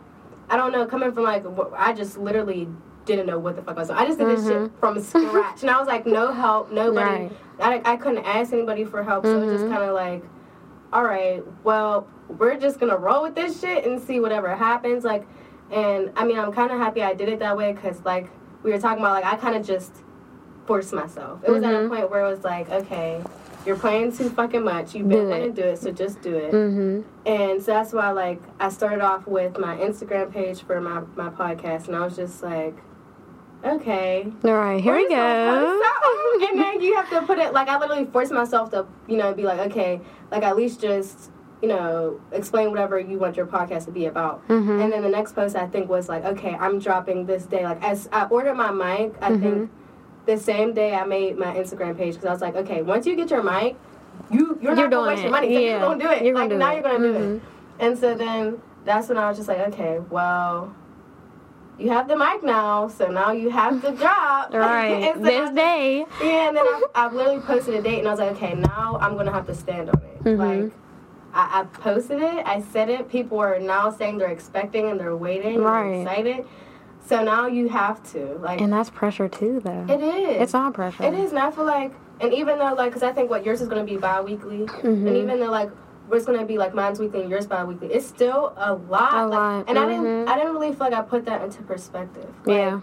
[0.50, 1.46] I don't know, coming from like
[1.78, 2.68] I just literally
[3.06, 3.88] didn't know what the fuck I was.
[3.90, 4.00] doing.
[4.00, 4.72] I just did this shit Mhm.
[4.80, 7.06] from scratch, and I was like, no help, nobody.
[7.26, 7.32] Right.
[7.60, 9.72] I, I couldn't ask anybody for help, so it was just Mhm.
[9.72, 10.24] kind of like,
[10.94, 15.04] all right, well, we're just gonna roll with this shit and see whatever happens.
[15.04, 15.26] Like,
[15.72, 18.30] and I mean, I'm kind of happy I did it that way because like
[18.64, 19.94] we were talking about, like I kind of just
[20.66, 21.40] forced myself.
[21.44, 21.90] It was at a Mhm.
[21.90, 23.22] point where it was like, okay,
[23.66, 24.96] you're playing too fucking much.
[24.96, 25.56] You've been wanting it.
[25.56, 26.52] to do it, so just do it.
[26.52, 27.02] Mm-hmm.
[27.28, 31.30] And so that's why, like, I started off with my Instagram page for my, my
[31.30, 32.76] podcast, and I was just like,
[33.66, 34.32] okay.
[34.44, 36.48] All right, here we gonna go.
[36.50, 39.34] and then you have to put it, like, I literally forced myself to, you know,
[39.34, 40.00] be like, okay,
[40.32, 44.46] like, at least just, you know, explain whatever you want your podcast to be about.
[44.48, 44.82] Mhm.
[44.84, 47.64] And then the next post, I think, was like, okay, I'm dropping this day.
[47.64, 49.42] Like, as I ordered my mic, I Mhm.
[49.42, 49.72] think
[50.26, 53.16] the same day I made my Instagram page, because I was like, okay, once you
[53.16, 53.76] get your mic,
[54.32, 55.54] you, you're, You're not going to doing waste your money.
[55.54, 55.70] So Yeah.
[55.72, 56.24] you're going to do it.
[56.24, 56.74] You're like, gonna now it.
[56.76, 57.42] you're going to do it.
[57.80, 60.74] And so then that's when I was just like, okay, well,
[61.78, 64.54] you have the mic now, so now you have the drop.
[64.54, 66.06] Right, And so this I- day.
[66.22, 68.98] Yeah, and then I, I literally posted a date, and I was like, okay, now
[69.02, 70.24] I'm going to have to stand on it.
[70.24, 70.38] Mhm.
[70.64, 70.74] Like,
[71.34, 75.18] I, I posted it, I said it, people are now saying they're expecting and they're
[75.18, 75.92] waiting, and Right.
[75.92, 76.46] they're excited.
[77.06, 78.38] So now you have to.
[78.40, 79.86] Like, And that's pressure too, though.
[79.90, 80.42] it is.
[80.44, 81.04] It's all pressure.
[81.04, 83.60] It is, and I feel like, and even though, like, because I think what yours
[83.62, 85.08] is going to be bi weekly, Mhm.
[85.08, 85.70] and even though, like,
[86.12, 89.14] it's going to be like mine's weekly and yours bi weekly, it's still a lot.
[89.14, 90.28] A like, lot, And I didn't, mhm.
[90.28, 92.34] I didn't really feel like I put that into perspective.
[92.46, 92.80] Like, Yeah.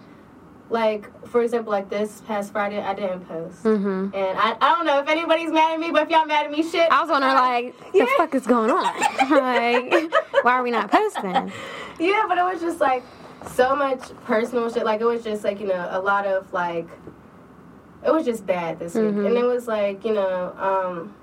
[0.70, 3.62] Like, for example, like this past Friday, I didn't post.
[3.62, 4.14] Mm-hmm.
[4.14, 6.50] And I, I don't know if anybody's mad at me, but if y'all mad at
[6.50, 6.90] me, shit.
[6.90, 8.04] I was wondering, like, Yeah.
[8.06, 8.82] the fuck is going on?
[9.30, 10.10] like,
[10.42, 11.52] why are we not posting?
[11.98, 13.02] Yeah, but it was just like
[13.50, 14.84] so much personal shit.
[14.84, 16.88] Like it was just like you know a lot of like
[18.06, 19.26] it was just bad this week, Mhm.
[19.26, 21.14] and it was like you know, um,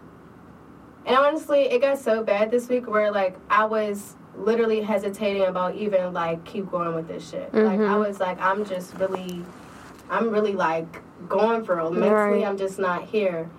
[1.06, 5.76] and honestly, it got so bad this week where like I was literally hesitating about
[5.76, 7.54] even like keep going with this shit.
[7.54, 8.08] Like I Mhm.
[8.08, 9.44] was like, I'm just really,
[10.10, 11.92] I'm really like going for it.
[11.92, 12.46] Mentally, Right.
[12.46, 13.50] I'm just not here.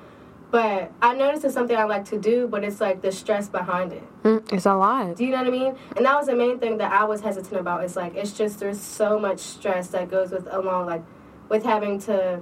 [0.51, 3.93] But I noticed it's something I like to do, but it's like the stress behind
[3.93, 4.03] it.
[4.25, 5.15] Mm, it's a lot.
[5.17, 5.75] Do you know what I mean?
[5.97, 7.85] And that was the main thing that I was hesitant about.
[7.85, 11.03] It's like it's just there's so much stress that goes with along like
[11.49, 12.41] with having to,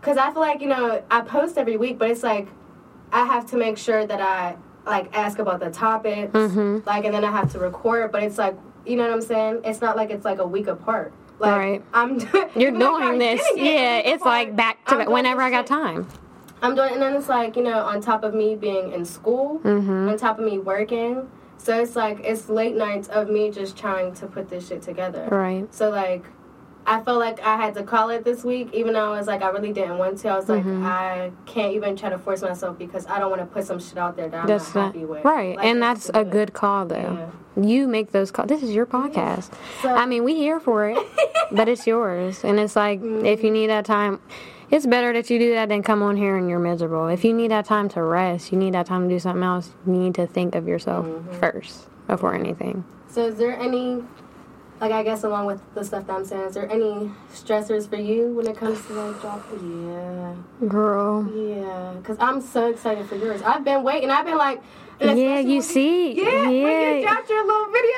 [0.00, 2.48] because I feel like you know I post every week, but it's like
[3.12, 4.56] I have to make sure that I
[4.86, 6.84] like ask about the topics, Mhm.
[6.86, 8.10] like, and then I have to record.
[8.12, 8.56] But it's like
[8.86, 9.60] you know what I'm saying?
[9.64, 11.12] It's not like it's like a week apart.
[11.38, 11.82] Like Right.
[11.94, 12.18] I'm
[12.56, 13.40] You're doing I'm this.
[13.50, 16.06] it, Yeah, it's like back to back whenever I got time.
[16.62, 19.60] I'm doing, and then it's like you know, on top of me being in school,
[19.64, 20.08] Mm-hmm.
[20.10, 24.12] on top of me working, so it's like it's late nights of me just trying
[24.14, 25.26] to put this shit together.
[25.30, 25.72] Right.
[25.74, 26.24] So like,
[26.86, 29.42] I felt like I had to call it this week, even though I was like
[29.42, 30.28] I really didn't want to.
[30.28, 30.84] I was like Mm-hmm.
[30.86, 33.98] I can't even try to force myself because I don't want to put some shit
[33.98, 35.24] out there that I'm That's not not, happy with.
[35.24, 37.30] right, Like, and that's a good call though.
[37.60, 38.48] You make those calls.
[38.48, 39.52] This is your podcast.
[39.82, 40.98] So- I mean, we here for it,
[41.52, 44.20] but it's yours, and it's like if you need that time.
[44.72, 47.08] It's better that you do that than come on here and you're miserable.
[47.08, 49.70] If you need that time to rest, you need that time to do something else,
[49.84, 51.40] you need to think of yourself Mm-hmm.
[51.40, 52.84] first before anything.
[53.08, 54.04] So is there any,
[54.80, 57.96] like I guess along with the stuff that I'm saying, is there any stressors for
[57.96, 59.42] you when it comes to like job?
[59.52, 60.34] Yeah,
[60.68, 61.28] Girl.
[61.34, 61.92] yeah.
[61.98, 63.42] Because I'm so excited for yours.
[63.42, 64.10] I've been waiting.
[64.10, 64.60] I've been like,
[65.00, 66.12] Yeah, you when see.
[66.12, 67.02] Yeah, when you yeah.
[67.02, 67.96] dropped your little video.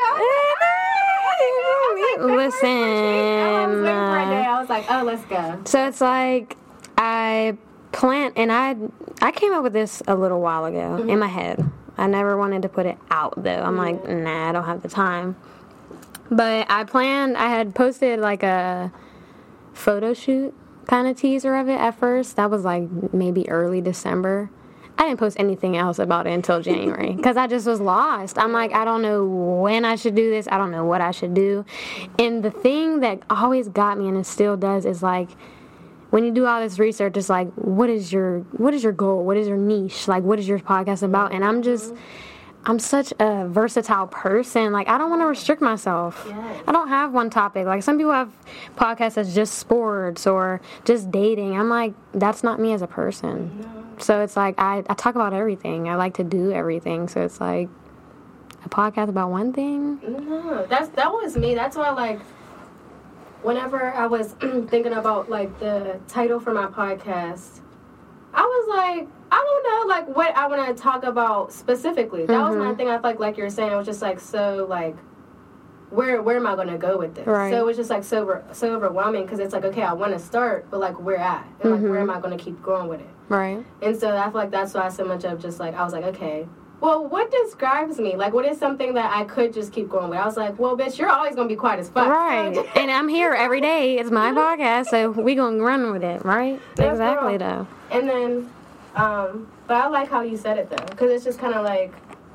[1.44, 4.46] I was like, Listen, I was waiting for a day.
[4.46, 5.60] uh, I was like, oh, let's go.
[5.64, 6.56] So it's like
[6.96, 7.56] I
[7.92, 8.76] plant, and I
[9.20, 11.10] I came up with this a little while ago Mm-hmm.
[11.10, 11.64] in my head.
[11.98, 13.50] I never wanted to put it out though.
[13.62, 15.36] I'm like, nah, I don't have the time.
[16.30, 17.36] But I planned.
[17.36, 18.92] I had posted like a
[19.72, 20.54] photo shoot
[20.86, 22.36] kind of teaser of it at first.
[22.36, 24.50] That was like maybe early December.
[24.98, 28.38] I didn't post anything else about it until January because I just was lost.
[28.38, 30.46] I'm like, I don't know when I should do this.
[30.50, 31.64] I don't know what I should do.
[32.18, 35.30] And the thing that always got me and it still does is like
[36.10, 39.24] when you do all this research, it's like, what is your what is your goal?
[39.24, 40.08] What is your niche?
[40.08, 41.32] Like, what is your podcast about?
[41.32, 41.94] And I'm just.
[41.94, 42.28] Mm-hmm.
[42.64, 44.72] I'm such a versatile person.
[44.72, 46.24] Like I don't want to restrict myself.
[46.28, 46.62] Yes.
[46.66, 47.66] I don't have one topic.
[47.66, 48.30] Like some people have
[48.76, 51.58] podcasts that's just sports or just dating.
[51.58, 53.68] I'm like, that's not me as a person.
[53.98, 55.88] So it's like I, I talk about everything.
[55.88, 57.08] I like to do everything.
[57.08, 57.68] So it's like
[58.64, 60.00] a podcast about one thing.
[60.02, 61.54] No, that's that was me.
[61.56, 62.20] That's why like
[63.42, 67.60] whenever I was thinking about like the title for my podcast,
[68.32, 72.26] I was like, I don't know like what I want to talk about specifically.
[72.26, 72.64] That was Mm-hmm.
[72.68, 72.88] my thing.
[72.88, 74.94] I felt like like you were saying, it was just like so like
[75.90, 77.26] where where am I going to go with this?
[77.26, 77.50] Right.
[77.50, 80.12] So it was just like so over, so overwhelming because it's like okay, I want
[80.12, 81.46] to start, but like where at?
[81.60, 82.10] And like where Mm-hmm.
[82.10, 83.06] am I going to keep going with it?
[83.28, 83.64] Right.
[83.82, 86.04] And so I feel like that's why so much of just like I was like,
[86.04, 86.46] okay,
[86.80, 88.16] well, what describes me?
[88.16, 90.18] Like, what is something that I could just keep going with?
[90.18, 92.08] I was like, well, bitch, you're always gonna be quiet as fuck.
[92.08, 92.56] Right.
[92.76, 93.98] and I'm here every day.
[93.98, 96.60] It's my podcast, so we gonna run with it, right?
[96.78, 97.66] Yeah, exactly girl.
[97.90, 97.96] though.
[97.96, 98.50] And then,
[98.94, 101.92] um, but I like how you said it though, because it's just kind of like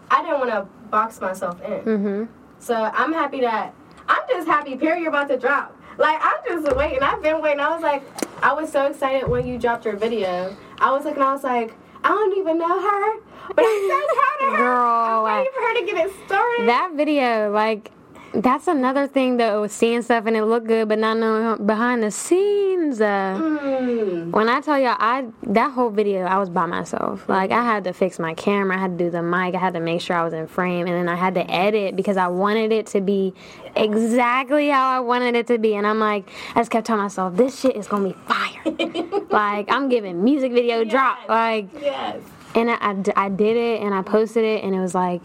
[0.10, 1.82] I didn't want to box myself in.
[1.82, 2.24] Mm-hmm.
[2.60, 3.74] So I'm happy that
[4.10, 4.76] I'm just happy.
[4.76, 5.02] Period.
[5.02, 5.76] You're about to drop.
[5.98, 7.00] Like I'm just waiting.
[7.02, 7.60] I've been waiting.
[7.60, 8.04] I was like,
[8.44, 10.56] I was so excited when you dropped your video.
[10.80, 11.22] I was looking.
[11.22, 13.20] I was like, I don't even know her,
[13.54, 14.58] but I'm so proud of her.
[14.64, 16.70] Girl, I'm waiting for her to get it started.
[16.70, 17.92] That video, like,
[18.34, 19.68] that's another thing though.
[19.68, 23.02] Seeing stuff and it looked good, but not knowing behind the scenes.
[23.02, 24.32] Uh, Mm.
[24.32, 27.28] when I tell y'all, I that whole video, I was by myself.
[27.28, 29.74] Like, I had to fix my camera, I had to do the mic, I had
[29.74, 32.28] to make sure I was in frame, and then I had to edit because I
[32.28, 33.34] wanted it to be
[33.76, 35.76] exactly how I wanted it to be.
[35.76, 39.22] And I'm like, I just kept telling myself, this shit is gonna be fire.
[39.30, 41.20] like, I'm giving music video drop.
[41.30, 42.18] Like, Yes.
[42.56, 45.22] and I, I did it and I posted it and it was like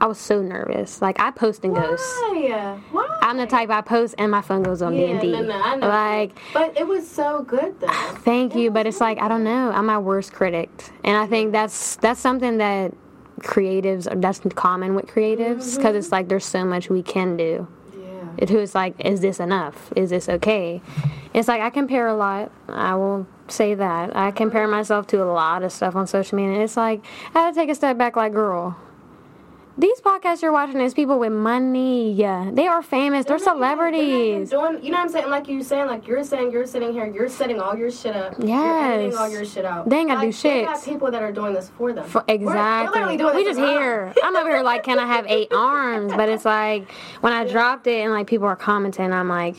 [0.00, 1.02] I was so nervous.
[1.02, 2.02] Like I post and ghost.
[2.20, 2.80] Why?
[2.92, 3.18] Why?
[3.22, 5.32] I'm the type I post and my phone goes on D Yeah, and D.
[5.32, 5.88] no, no, I know.
[5.88, 7.88] Like But it was so good though.
[8.22, 9.70] thank you, but it's like I don't know.
[9.70, 10.70] I'm my worst critic,
[11.04, 12.94] and I think that's that's something that
[13.40, 15.96] creatives that's common with creatives because mm-hmm.
[15.96, 17.66] it's like there's so much we can do.
[17.96, 18.28] Yeah.
[18.38, 19.92] It was like, is this enough?
[19.96, 20.80] Is this okay?
[21.34, 22.50] It's like I compare a lot.
[22.68, 26.62] I will say that I compare myself to a lot of stuff on social media.
[26.62, 28.16] It's like I had to take a step back.
[28.16, 28.76] Like, girl,
[29.78, 32.12] these podcasts you're watching is people with money.
[32.12, 33.24] Yeah, they are famous.
[33.24, 34.02] They're They're celebrities.
[34.02, 35.30] even Doing, you know what I'm saying?
[35.30, 38.34] Like you saying, like you're saying, you're sitting here, you're setting all your shit up.
[38.40, 39.14] You're Yes.
[39.14, 39.88] all your shit out.
[39.88, 40.64] They ain't gotta like, do They shit.
[40.66, 42.04] got people that are doing this for them.
[42.06, 44.12] For- We're- we're literally doing we just here.
[44.22, 46.12] I'm over here like, can I have eight arms?
[46.12, 49.56] But it's like when I dropped it and like people are commenting, I'm like,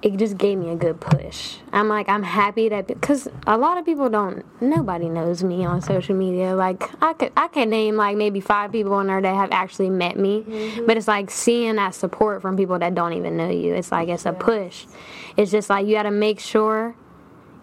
[0.00, 1.56] it just gave me a good push.
[1.72, 4.44] I'm like, I'm happy that because a lot of people don't.
[4.62, 6.54] Nobody knows me on social media.
[6.54, 9.90] Like I could, I could name like maybe five people on there that have actually
[9.90, 10.42] met me.
[10.42, 10.86] Mm-hmm.
[10.86, 13.74] But it's like seeing that support from people that don't even know you.
[13.74, 14.86] It's like it's a push.
[15.36, 16.94] It's just like you got to make sure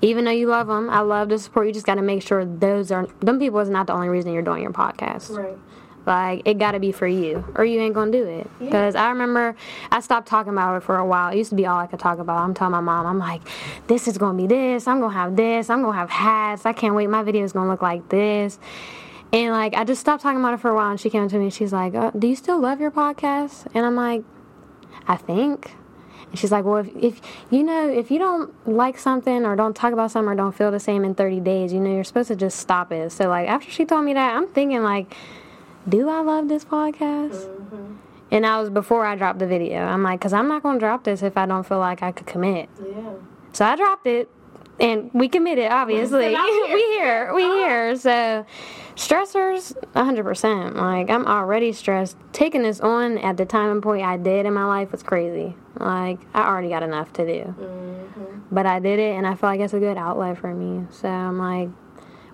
[0.02, 1.68] even though you love them, I love the support.
[1.68, 4.34] You just got to make sure those are them people is not the only reason
[4.34, 5.36] you're doing your podcast.
[5.36, 5.58] Right.
[6.06, 8.50] Like it got to be for you, or you ain't gonna do it.
[8.60, 9.56] Because I remember
[9.92, 11.32] I stopped talking about it for a while.
[11.32, 12.38] It used to be all I could talk about.
[12.38, 13.42] I'm telling my mom, I'm like,
[13.88, 14.88] this is gonna be this.
[14.88, 15.70] I'm gonna have this.
[15.70, 16.66] I'm gonna have hats.
[16.66, 17.08] I can't wait.
[17.08, 18.60] My video is gonna look like this.
[19.34, 20.92] And like I just stopped talking about it for a while.
[20.92, 21.46] And she came to me.
[21.46, 23.68] and She's like, uh, do you still love your podcast?
[23.74, 24.24] And I'm like,
[25.08, 25.76] I think.
[26.30, 29.76] And she's like, well, if, if you know, if you don't like something or don't
[29.76, 32.28] talk about something or don't feel the same in 30 days, you know, you're supposed
[32.28, 33.12] to just stop it.
[33.12, 35.16] So, like, after she told me that, I'm thinking, like,
[35.88, 37.50] do I love this podcast?
[38.32, 39.80] And I was before I dropped the video.
[39.84, 42.12] I'm like, because I'm not going to drop this if I don't feel like I
[42.12, 42.70] could commit.
[42.84, 43.14] Yeah.
[43.54, 44.30] So I dropped it,
[44.80, 45.72] and we committed.
[45.72, 46.74] Obviously, here.
[46.74, 47.56] we here, we Uh-huh.
[47.56, 47.96] here.
[47.98, 48.46] So
[48.96, 50.24] stressors, 100.
[50.24, 52.18] percent Like I'm already stressed.
[52.34, 55.56] Taking this on at the time and point I did in my life was crazy.
[55.80, 58.40] Like I already got enough to do, Mm-hmm.
[58.52, 60.88] but I did it, and I feel like it's a good outlet for me.
[60.90, 61.70] So I'm like,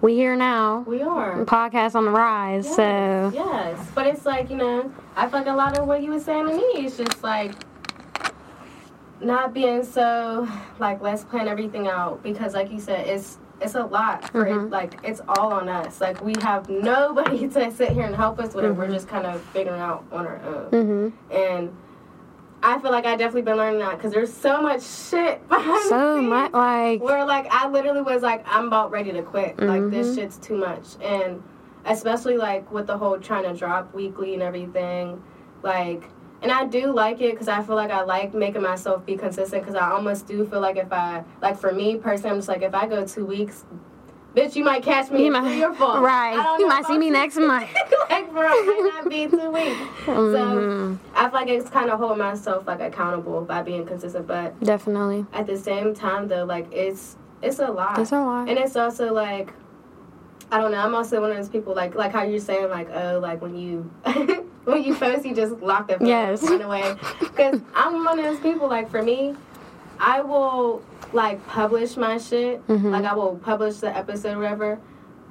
[0.01, 0.79] we here now.
[0.87, 1.45] We are.
[1.45, 2.65] Podcast on the rise.
[2.65, 6.01] Yes, So yes, but it's like you know, I feel like a lot of what
[6.03, 7.53] you were saying to me is just like
[9.19, 10.47] not being so
[10.79, 14.65] like let's plan everything out because like you said, it's it's a lot for Mm-hmm.
[14.65, 16.01] it, like it's all on us.
[16.01, 18.65] Like we have nobody to sit here and help us with.
[18.65, 18.77] Mm-hmm.
[18.79, 21.75] We're just kind of figuring out on our own, hmm and.
[22.63, 26.21] I feel like I definitely been learning that because there's so much shit behind so
[26.21, 29.59] much like where like I literally was like I'm about ready to quit.
[29.59, 30.15] Like this Mhm.
[30.15, 31.41] shit's too much, and
[31.85, 35.21] especially like with the whole trying to drop weekly and everything,
[35.63, 36.03] like.
[36.43, 39.61] And I do like it because I feel like I like making myself be consistent
[39.61, 42.63] because I almost do feel like if I like for me personally I'm just like
[42.63, 43.63] if I go two weeks,
[44.35, 45.71] bitch you might catch me You in might- three or
[46.01, 46.57] right.
[46.59, 47.69] You might see me next month.
[48.09, 49.79] like bro, it might not be two weeks.
[50.05, 50.97] So Mhm.
[51.15, 55.25] I feel like it's kind of holding myself like accountable by being consistent, but Definitely,
[55.33, 58.47] at the same time though like it's it's a lot it's a lot.
[58.47, 59.51] and it's also like
[60.51, 62.87] i don't know i'm also one of those people like like how you're saying like
[62.91, 63.89] oh like when you
[64.65, 66.43] when you post you just lock the phone Yes.
[66.43, 69.35] run away because i'm one of those people like for me
[70.01, 70.81] i will
[71.13, 72.91] like publish my shit Mhm.
[72.91, 74.79] like i will publish the episode or whatever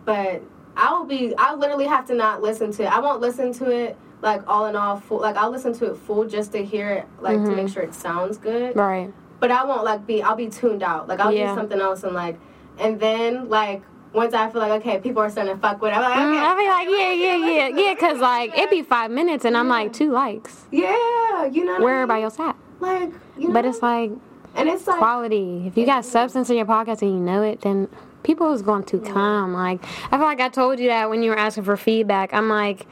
[0.05, 0.43] but
[0.77, 3.71] i will be i literally have to not listen to it i won't listen to
[3.71, 6.89] it like all in all full like i'll listen to it full just to hear
[6.91, 7.57] it like to Mhm.
[7.57, 9.13] make sure it sounds good right.
[9.41, 11.09] but I won't like be I'll be tuned out.
[11.09, 11.55] Like I'll Yeah.
[11.55, 12.37] do something else and like
[12.79, 13.81] and then like
[14.13, 16.33] once I feel like okay, people are starting to fuck with it, I'm like, Mm,
[16.37, 16.47] okay.
[16.47, 19.69] I'll be like, yeah, yeah, yeah, yeah, because like it'd be five minutes, and I'm
[19.69, 20.67] like two likes.
[20.71, 22.25] Yeah, you know what Where I everybody mean?
[22.27, 22.57] else at?
[22.81, 23.55] like you know?
[23.55, 24.11] But it's like
[24.55, 25.65] and it's like quality.
[25.67, 27.89] If you got substance in your podcast and you know it, then
[28.23, 29.53] people is going to come.
[29.55, 32.33] Like I feel like I told you that when you were asking for feedback.
[32.35, 32.87] I'm like.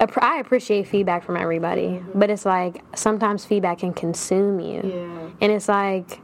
[0.00, 2.16] I appreciate feedback from everybody, mm-hmm.
[2.16, 4.80] but it's like sometimes feedback can consume you.
[4.84, 5.30] Yeah.
[5.40, 6.20] And it's like,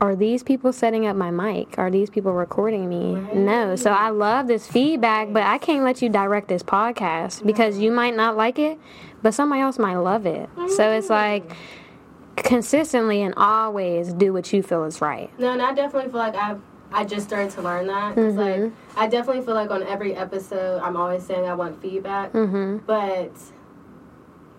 [0.00, 1.76] are these people setting up my mic?
[1.78, 3.14] Are these people recording me?
[3.34, 3.74] No.
[3.74, 7.90] So I love this feedback, but I can't let you direct this podcast because you
[7.90, 8.78] might not like it,
[9.22, 10.48] but somebody else might love it.
[10.76, 11.12] So it's mm-hmm.
[11.12, 11.56] like
[12.36, 15.30] consistently and always do what you feel is right.
[15.38, 16.60] No, and I definitely feel like I've
[16.94, 18.14] I just started to learn that.
[18.14, 18.98] 'Cause, Like Mm-hmm.
[19.00, 22.32] I definitely feel like on every episode I'm always saying I want feedback.
[22.32, 23.30] hmm But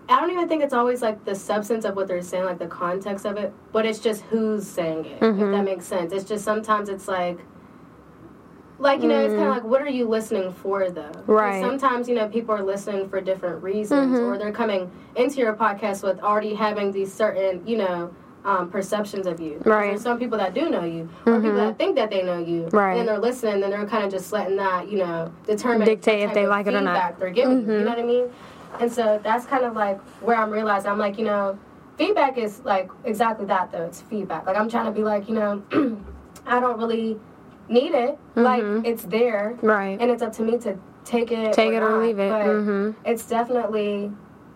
[0.08, 2.66] I don't even think it's always like the substance of what they're saying, like the
[2.66, 5.52] context of it, but it's just who's saying it, if Mhm.
[5.52, 6.12] that makes sense.
[6.12, 7.38] It's just sometimes it's like,
[8.78, 11.60] like, you know, it's kind of like, what are you listening for though Right.
[11.62, 14.24] Sometimes, you know, people are listening for different reasons, Mhm.
[14.26, 18.10] or they're coming into your podcast with already having these certain, you know,
[18.44, 19.86] um, perceptions of you Right.
[19.90, 21.56] There's some people that do know you, or people Mhm.
[21.68, 22.68] that think that they know you.
[22.72, 22.98] Right.
[22.98, 26.34] And they're listening, and they're kind of just letting that, you know, determine Dictate if
[26.34, 27.18] they like it or not.
[27.18, 27.72] They're giving you.
[27.78, 28.26] You know what I mean?
[28.80, 31.56] And so that's kind of like where I'm realizing I'm like, you know,
[31.96, 33.84] feedback is like exactly that though.
[33.84, 34.46] It's feedback.
[34.46, 35.62] Like I'm trying to be like, you know,
[36.46, 37.18] I don't really
[37.68, 38.18] need it.
[38.34, 38.86] Like Mhm.
[38.86, 39.96] it's there, Right.
[40.00, 42.02] and it's up to me to take it, Take it or not.
[42.02, 42.30] leave it.
[42.30, 44.10] But hmm it's definitely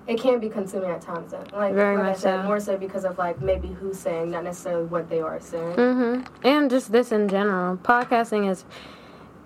[0.06, 1.32] it can be consuming at times.
[1.32, 1.44] Though.
[1.54, 2.46] Like, Very like much said, so.
[2.46, 5.74] more so because of like maybe who's saying, not necessarily what they are saying.
[5.74, 8.64] hmm And just this in general, podcasting is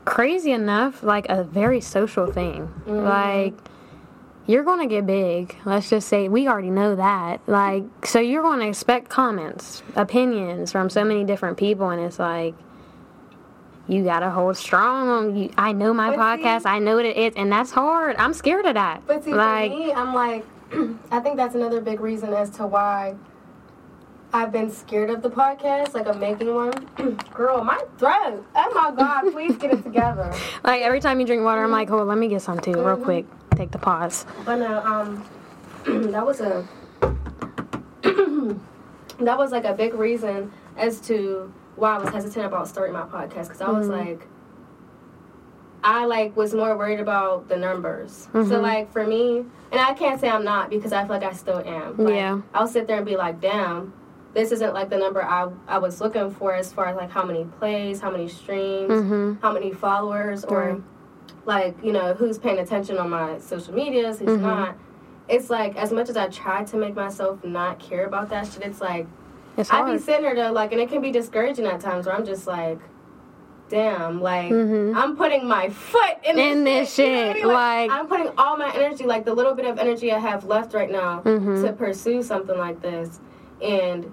[0.05, 2.69] crazy enough, like a very social thing.
[2.89, 3.05] Mhm.
[3.05, 3.55] Like
[4.47, 5.57] you're going to get big.
[5.65, 7.41] Let's just say we already know that.
[7.49, 12.19] Like so you're going to expect comments, opinions from so many different people and it's
[12.21, 12.55] like
[13.89, 16.67] you got to hold strong you I know my But see- podcast.
[16.67, 18.17] I know what it is and that's hard.
[18.17, 19.03] I'm scared of that.
[19.07, 20.45] But see, like for me, I'm like,
[21.11, 23.15] I think that's another big reason as to why
[24.35, 26.73] I've been scared of the podcast, like of making one.
[27.35, 28.47] Girl, my throat.
[28.55, 30.33] Oh my God, please get it together.
[30.65, 32.97] like every time you drink water I'm like, "Oh, let me get some too real
[32.97, 33.05] Mhm.
[33.05, 33.27] quick.
[33.57, 35.25] Take the pause." But no, um,
[36.13, 36.67] that was a
[38.03, 43.03] that was like a big reason as to why I was hesitant about starting my
[43.03, 43.99] podcast because I was Mhm.
[44.07, 44.29] like,
[45.85, 48.29] I like was more worried about the numbers.
[48.33, 48.63] So Mhm.
[48.63, 49.39] like for me,
[49.73, 51.97] and I can't say I'm not because I feel like I still am.
[51.97, 52.39] Like, Yeah.
[52.55, 53.93] I'll sit there and be like, damn.
[54.35, 57.25] This isn't like the number I, I was looking for as far as like how
[57.25, 59.39] many plays, how many streams, Mhm.
[59.43, 60.81] how many followers or
[61.45, 64.43] like you know who's paying attention on my social medias who's Mhm.
[64.43, 64.75] not
[65.29, 68.63] it's like as much as i try to make myself not care about that shit
[68.63, 69.07] it's like
[69.57, 69.93] It's i hard.
[69.93, 72.47] be sitting there though like and it can be discouraging at times where i'm just
[72.47, 72.79] like
[73.69, 76.39] damn, like I'm putting my foot in, Mm-hmm.
[76.59, 77.47] In this you know I shit, mean?
[77.55, 80.75] like- I'm putting all my energy, like the little bit of energy I have left
[80.75, 81.65] right now, Mm-hmm.
[81.65, 83.19] to pursue something like this,
[83.63, 84.13] and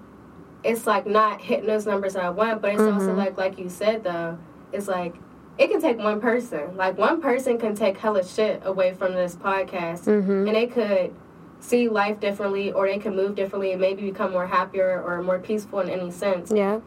[0.64, 2.94] it's like not hitting those numbers I want, but it's Mm-hmm.
[3.00, 4.38] also like like you said though,
[4.72, 5.14] it's like
[5.58, 6.74] it can take one person.
[6.78, 10.46] Like one person can take hella shit away from this podcast, Mm-hmm.
[10.48, 11.12] and they could
[11.60, 15.38] see life differently, or they can move differently, and maybe become more happier or more
[15.38, 16.80] peaceful in any sense Yeah.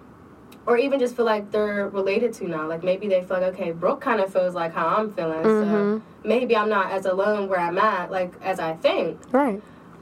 [0.66, 2.68] or even just feel like they're related to now.
[2.68, 5.98] Like maybe they feel like, okay, Brooke kind of feels like how I'm feeling, Mm-hmm.
[5.98, 9.20] so maybe I'm not as alone where I'm at, like as I think.
[9.32, 9.62] Right.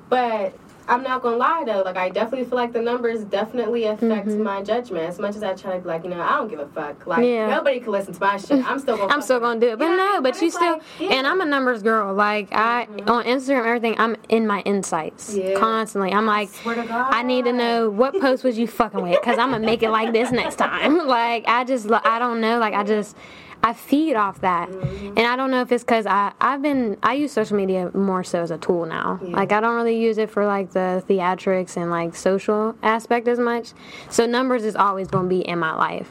[0.09, 0.53] But
[0.88, 4.61] I'm not gonna lie though, like I definitely feel like the numbers definitely affect my
[4.61, 5.05] judgment.
[5.07, 7.05] As much as I try to be like, you know, I don't give a fuck.
[7.07, 7.47] Like Yeah.
[7.47, 8.65] nobody can listen to my shit.
[8.67, 9.13] I'm still gonna.
[9.13, 10.73] I'm still gonna do it, but You know what I no, but But you still,
[10.73, 11.05] like, yeah.
[11.07, 11.13] Mm-hmm.
[11.13, 12.13] and I'm a numbers girl.
[12.13, 13.95] Like I on Instagram, everything.
[13.99, 15.53] I'm in my insights Yeah.
[15.57, 16.11] constantly.
[16.13, 16.89] I'm like, God.
[16.89, 19.91] I need to know what post was you fucking with, because I'm gonna make it
[19.91, 21.07] like this next time.
[21.11, 22.57] Like I just, I don't know.
[22.57, 23.15] Like I just,
[23.64, 25.07] I feed off that, Mm-hmm.
[25.18, 28.24] and I don't know if it's because I, I've been, I use social media more
[28.24, 29.20] so as a tool now.
[29.22, 33.38] Like I don't really use it for like the theatrics and like social aspect as
[33.39, 33.74] much.
[34.09, 36.09] So numbers is always gonna be in my life,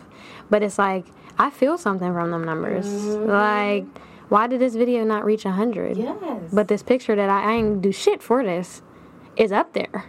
[0.48, 1.06] but it's like
[1.38, 2.86] I feel something from them numbers.
[2.86, 3.84] Like,
[4.28, 5.96] why did this video not reach hundred?
[5.96, 6.42] Yes.
[6.52, 8.82] But this picture that I, I ain't do shit for this
[9.36, 10.04] is up there.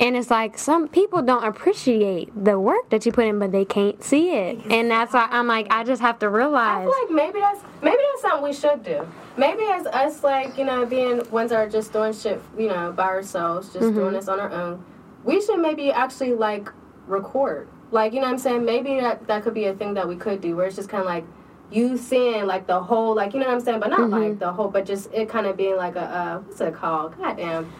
[0.00, 3.64] And it's like some people don't appreciate the work that you put in, but they
[3.64, 4.60] can't see it.
[4.70, 6.86] And that's why I'm like, I just have to realize.
[6.88, 9.06] I feel like maybe that's maybe that's something we should do.
[9.36, 12.92] Maybe as us, like you know, being ones that are just doing shit, you know,
[12.92, 14.84] by ourselves, just doing this on our own,
[15.24, 16.70] we should maybe actually like
[17.06, 17.68] record.
[17.90, 20.16] Like you know, what I'm saying maybe that that could be a thing that we
[20.16, 21.24] could do, where it's just kind of like
[21.70, 24.52] you seeing like the whole, like you know what I'm saying, but not like the
[24.52, 27.16] whole, but just it kind of being like a uh, what's it called?
[27.18, 27.70] Goddamn,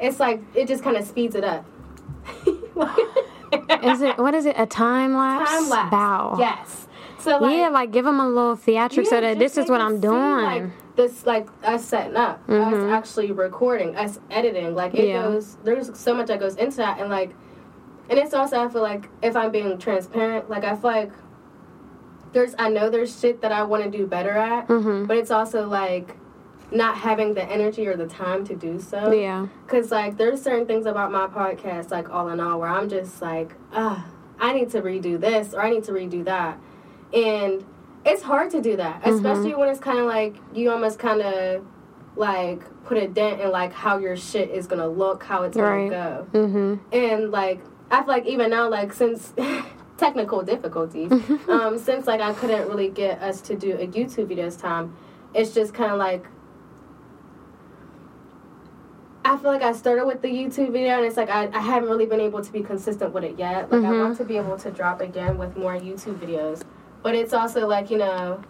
[0.00, 1.64] it's like it just kind of speeds it up.
[3.82, 5.50] is it, what is it, a time lapse?
[5.50, 5.90] time lapse?
[5.90, 6.36] Bow.
[6.38, 6.86] Yes.
[7.20, 10.00] So like, yeah, like give them a little theatric so that this is what I'm
[10.00, 10.16] doing.
[10.42, 14.74] Like this, like us setting up, us actually recording, us editing.
[14.74, 15.06] Like it Mm-hmm.
[15.08, 15.22] Yeah.
[15.22, 15.56] goes.
[15.64, 17.30] There's so much that goes into that, and like,
[18.08, 21.12] and it's also I feel like if I'm being transparent, like I feel like
[22.32, 25.06] there's I know there's shit that I want to do better at, Mm-hmm.
[25.06, 26.16] but it's also like
[26.70, 29.10] not having the energy or the time to do so.
[29.12, 29.46] yeah.
[29.66, 33.22] Cause like there's certain things about my podcast, like all in all, where I'm just
[33.22, 34.06] like, ah,
[34.38, 36.58] I need to redo this or I need to redo that,
[37.12, 37.64] and
[38.04, 39.14] it's hard to do that, Mm-hmm.
[39.16, 41.64] especially when it's kind of like you almost kind of
[42.16, 45.88] like put a dent in like how your shit is gonna look, how it's gonna
[45.88, 46.94] go, Mm-hmm.
[46.94, 47.60] and like
[47.90, 49.32] I feel like even now, like since
[49.96, 51.10] technical difficulties,
[51.48, 54.94] um, since like I couldn't really get us to do a YouTube video this time,
[55.34, 56.26] it's just kind of like
[59.28, 61.88] I feel like I started with the YouTube video, and it's like I, I haven't
[61.88, 63.70] really been able to be consistent with it yet.
[63.70, 66.62] Like I want to be able to drop again with more YouTube videos,
[67.02, 68.42] but it's also like you know,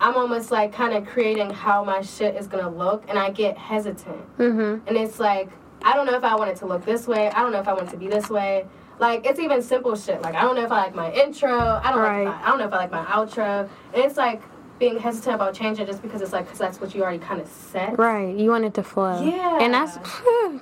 [0.00, 3.56] I'm almost like kind of creating how my shit is gonna look, and I get
[3.56, 4.86] hesitant, Mm-hmm.
[4.88, 5.48] and it's like
[5.82, 7.30] I don't know if I want it to look this way.
[7.30, 8.66] I don't know if I want it to be this way.
[8.98, 10.20] Like it's even simple shit.
[10.22, 11.50] Like I don't know if I like my intro.
[11.82, 12.24] I don't Right.
[12.24, 12.34] like.
[12.36, 13.68] My, I don't know if I like my outro.
[13.94, 14.42] And it's like
[14.78, 17.46] being hesitant about changing just because it's like because that's what you already kind of
[17.48, 17.96] set.
[17.98, 18.36] Right.
[18.36, 19.22] You want it to flow.
[19.24, 19.58] Yeah.
[19.60, 19.96] And that's,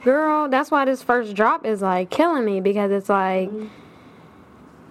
[0.04, 3.66] girl, that's why this first drop is like killing me because it's like, Mm-hmm.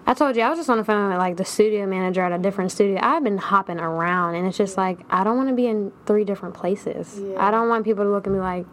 [0.04, 2.32] I told you, I was just on the phone with like the studio manager at
[2.32, 2.98] a different studio.
[3.00, 6.24] I've been hopping around and it's just like, I don't want to be in three
[6.24, 7.20] different places.
[7.22, 7.36] Yeah.
[7.38, 8.66] I don't want people to look at me like,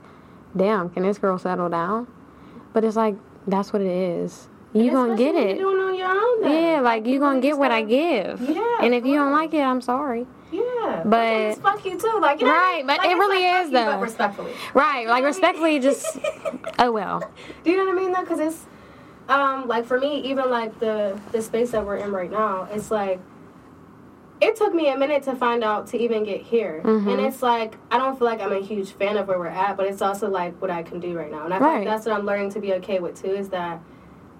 [0.58, 2.08] damn, can this girl settle down?
[2.74, 4.50] But it's like, that's what it is.
[4.74, 5.58] You gonna get it.
[5.60, 6.52] You're doing it your own.
[6.52, 8.42] Yeah, like you gonna get what I give.
[8.42, 10.26] Yeah, And if you don't like it, I'm sorry.
[10.90, 12.18] Yeah, But- it's fuck you too.
[12.22, 14.00] Like you know, Right, but like, it really like, is, you, though.
[14.00, 14.54] respectfully.
[14.74, 16.18] Right, like respectfully, just
[16.80, 17.20] oh well.
[17.64, 18.22] Do you know what I mean though?
[18.22, 18.66] Because it's
[19.30, 22.90] um like for me, even like the the space that we're in right now, it's
[22.92, 23.20] like
[24.42, 27.10] it took me a minute to find out to even get here, Mm-hmm.
[27.10, 29.76] and it's like I don't feel like I'm a huge fan of where we're at,
[29.78, 31.76] but it's also like what I can do right now, and I Right.
[31.80, 33.32] like that's what I'm learning to be okay with too.
[33.34, 33.82] Is that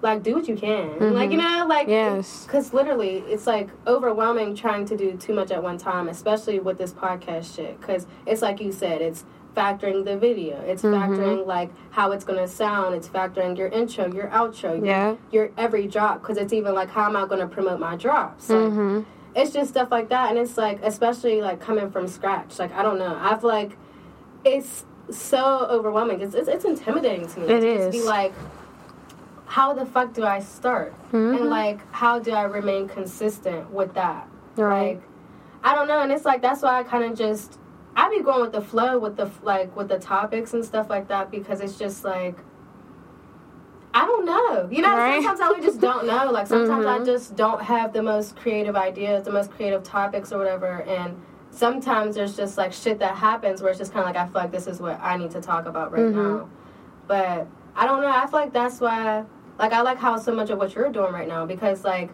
[0.02, 2.16] like do what you can, like you know, like Mm-hmm.
[2.16, 2.44] Yes.
[2.46, 6.78] because literally it's like overwhelming trying to do too much at one time, especially with
[6.78, 7.78] this podcast shit.
[7.80, 9.24] Because it's like you said, it's
[9.56, 10.94] factoring the video, it's Mm-hmm.
[11.14, 15.16] factoring like how it's gonna sound, it's factoring your intro, your outro, your, Yeah.
[15.30, 16.22] your every drop.
[16.22, 18.48] Because it's even like how am I gonna promote my drops?
[18.48, 19.00] Like, Mm-hmm.
[19.36, 22.58] It's just stuff like that, and it's like especially like coming from scratch.
[22.58, 23.72] Like I don't know, I feel like
[24.44, 26.20] it's so overwhelming.
[26.20, 27.46] It's it's, it's intimidating to me.
[27.46, 28.32] It to just be like
[29.50, 30.94] how the fuck do I start?
[31.08, 31.34] Mm-hmm.
[31.42, 34.28] And like, how do I remain consistent with that?
[34.54, 34.94] Right.
[34.98, 35.02] Like,
[35.64, 36.00] I don't know.
[36.02, 37.58] And it's like, that's why I kind of just,
[37.96, 41.08] I be going with the flow with the, like, with the topics and stuff like
[41.08, 42.36] that because it's just like,
[43.92, 44.68] I don't know.
[44.70, 45.20] You know, Right?
[45.20, 46.30] sometimes I just don't know.
[46.30, 47.06] Like sometimes I Mhm.
[47.06, 50.82] just don't have the most creative ideas, the most creative topics or whatever.
[50.86, 51.20] And
[51.50, 54.42] sometimes there's just like shit that happens where it's just kind of like I feel
[54.42, 56.14] like this is what I need to talk about right Mhm.
[56.14, 56.48] now.
[57.08, 58.06] But I don't know.
[58.08, 59.24] I feel like that's why.
[59.60, 62.10] Like I like how so much of what you're doing right now because like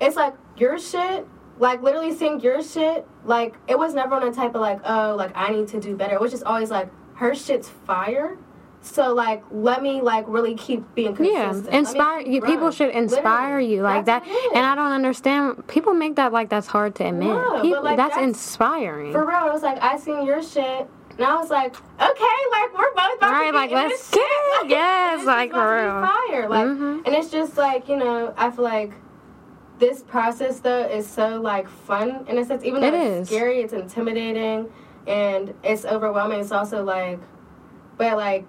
[0.00, 1.26] it's like your shit.
[1.58, 5.14] Like literally seeing your shit, like it was never on a type of like, oh,
[5.16, 6.14] like I need to do better.
[6.14, 8.38] It was just always like her shit's fire.
[8.80, 11.70] So like, let me like really keep being Yeah, consistent.
[11.72, 12.40] Me inspire you.
[12.40, 13.74] People should inspire Literally.
[13.74, 14.64] you like That's that, it and.
[14.64, 15.68] I don't understand.
[15.68, 17.28] People make that like that's hard to admit.
[17.28, 19.12] No, but, People- like, that's, that's- inspiring.
[19.12, 20.88] For real, it was like I seen your shit,
[21.20, 24.62] and I was like, okay, like we're both about Right, to like, let's get it.
[24.62, 26.00] Like, Yes, like, for real.
[26.00, 27.06] Fire, like, Mhm.
[27.06, 28.92] and it's just like you know, I feel like
[29.78, 32.64] this process though is so like fun in a sense.
[32.64, 33.36] Even though It it's is.
[33.36, 34.68] scary, it's intimidating,
[35.06, 36.40] and it's overwhelming.
[36.40, 37.18] It's also like,
[37.98, 38.46] but like.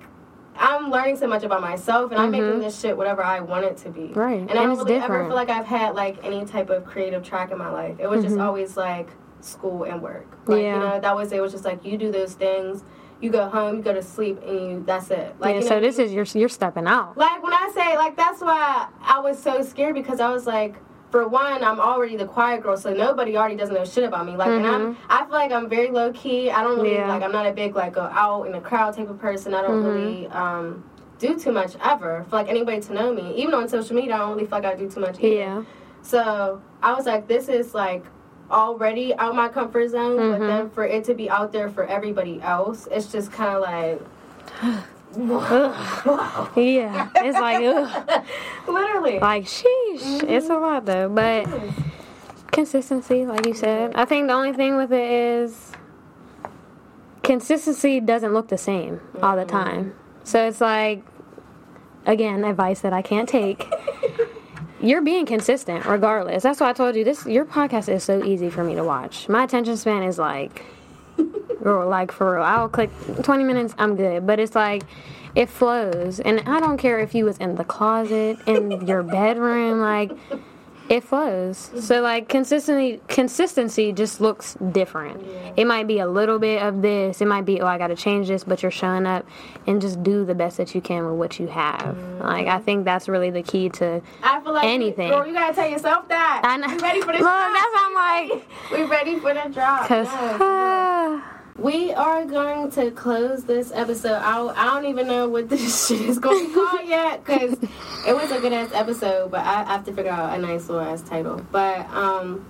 [0.60, 3.78] I'm learning so much about myself, and I'm making this shit whatever I want it
[3.78, 4.12] to be.
[4.14, 6.86] Right, And, and I don't really ever feel like I've had like any type of
[6.86, 7.96] creative track in my life.
[8.00, 8.44] It was just Mhm.
[8.46, 9.08] always like
[9.44, 10.28] school and work.
[10.48, 10.74] Like Yeah.
[10.76, 11.42] you know, that was it.
[11.42, 12.84] Was just like you do those things,
[13.22, 15.36] you go home, you go to sleep, and you that's it.
[15.40, 17.18] Like yeah, you so this is your you're stepping out.
[17.18, 20.76] like when I say like that's why I was so scared because I was like.
[21.12, 24.38] For one, I'm already the quiet girl, so nobody already doesn't know shit about me.
[24.38, 26.50] Like, and I'm, I feel like I'm very low key.
[26.50, 27.00] I don't really Mm-hmm.
[27.10, 27.14] Yeah.
[27.14, 27.22] like.
[27.22, 29.54] I'm not a big like go out in the crowd type of person.
[29.54, 29.94] I don't Mhm.
[29.94, 30.86] really um,
[31.20, 33.36] do too much ever for like anybody to know me.
[33.36, 35.18] Even on social media, I don't really feel like I do too much.
[35.20, 35.28] Either.
[35.36, 35.64] Yeah,
[36.02, 38.06] So I was like, this is like
[38.52, 40.48] already out my comfort zone, but Mhm.
[40.48, 44.02] then for it to be out there for everybody else, it's just kind of like,
[46.56, 47.10] yeah.
[47.16, 48.24] It's like ugh.
[48.68, 49.20] literally.
[49.20, 50.24] like sheesh.
[50.24, 51.48] It's a lot though, but
[52.52, 53.94] consistency, like you said.
[53.96, 55.72] I think the only thing with it is
[57.24, 59.94] consistency doesn't look the same all the time.
[60.24, 61.04] So it's like
[62.06, 63.72] again, advice that I can't take.
[64.82, 66.42] You're being consistent regardless.
[66.42, 69.30] That's why I told you this your podcast is so easy for me to watch.
[69.30, 70.64] My attention span is like
[71.64, 72.44] girl, like for real.
[72.44, 72.90] I'll click
[73.22, 74.26] 20 minutes, I'm good.
[74.26, 74.84] But it's like
[75.36, 76.20] it flows.
[76.20, 80.12] And I don't care if you was in the closet, in your bedroom, like
[80.92, 81.72] it flows.
[81.80, 85.26] So like consistency consistency just looks different.
[85.56, 87.22] It might be a little bit of this.
[87.22, 89.26] It might be oh I got to change this, but you're showing up
[89.66, 91.96] and just do the best that you can with what you have.
[91.96, 92.24] Mm-hmm.
[92.24, 95.12] Like I think that's really the key to I feel like anything.
[95.12, 96.42] Girl, you gotta tell yourself that.
[96.44, 96.68] I know.
[96.68, 97.22] We ready for this?
[97.22, 97.54] Look, drop.
[97.54, 99.88] that's what I'm like We ready for the drop.
[99.88, 101.22] cuz Yes.
[101.58, 104.18] We are going to close this episode.
[104.22, 107.54] I, I don't even know what this shit is going to be called yet because
[108.08, 110.84] it was a good ass episode, but I have to figure out a nice little
[110.84, 111.46] ass title.
[111.52, 112.46] But um,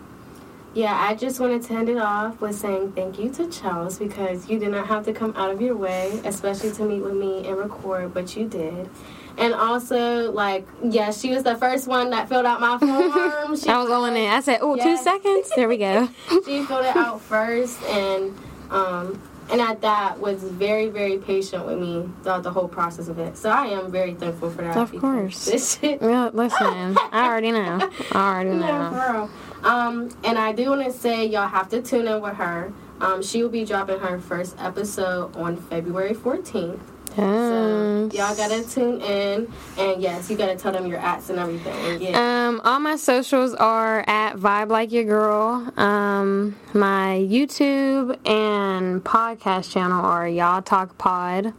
[0.74, 4.50] yeah, I just wanted to end it off with saying thank you to Chels because
[4.50, 7.48] you did not have to come out of your way, especially to meet with me
[7.48, 8.90] and record, but you did.
[9.38, 13.58] And also, like, yeah, she was the first one that filled out my form.
[13.58, 14.30] She I was going in.
[14.30, 16.08] I said, "Oh, two seconds." There we go.
[16.46, 18.38] she filled it out first and
[18.72, 23.20] um and at that was very very patient with me throughout the whole process of
[23.20, 25.48] it so i am very thankful for that Of course.
[26.02, 27.90] Well, listen, I already know.
[28.12, 29.30] I already no, know.
[29.64, 32.72] Um, and I do want to say y'all have to tune in with her.
[33.00, 36.80] Um, she will be dropping her first episode on February 14th.
[37.16, 42.02] So y'all gotta tune in, and yes, you gotta tell them your ats and everything.
[42.02, 42.48] Yeah.
[42.48, 45.72] Um, all my socials are at Vibe Like Your Girl.
[45.78, 51.54] Um, my YouTube and podcast channel are Y'all Talk Pod.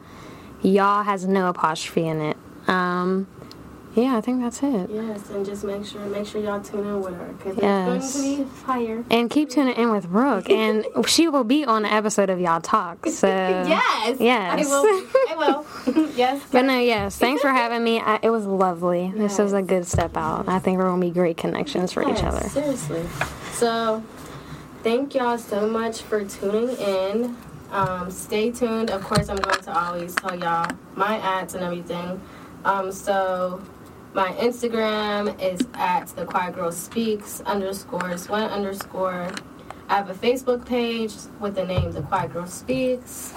[0.63, 2.37] Y'all has no apostrophe in it.
[2.69, 3.27] Um,
[3.95, 4.89] yeah, I think that's it.
[4.91, 8.05] yes, and just make sure make sure y'all tune in with her because Yes.
[8.05, 9.05] it's going to be fire.
[9.11, 12.61] And keep tuning in with Brooke, and she will be on the episode of Y'all
[12.61, 13.07] Talk.
[13.09, 14.17] So yes.
[14.21, 14.67] yes.
[14.67, 15.07] I will.
[15.31, 15.35] I
[15.87, 16.09] will.
[16.17, 16.43] yes.
[16.51, 17.17] But no, yes.
[17.17, 18.01] Thanks for having me.
[18.01, 19.13] I, it was lovely.
[19.15, 20.49] This was a good step out.
[20.49, 22.49] I think we're gonna be great connections for each other.
[22.49, 23.03] Seriously.
[23.53, 24.03] So,
[24.83, 27.37] thank y'all so much for tuning in.
[27.71, 28.91] Um, stay tuned.
[28.91, 32.21] Of course, I'm going to always tell y'all my ads and everything.
[32.65, 33.63] Um, so,
[34.15, 39.31] my Instagram is at the Quiet Girl Speaks underscore Swen underscore.
[39.89, 43.33] I have a Facebook page with the name The Quiet Girl Speaks.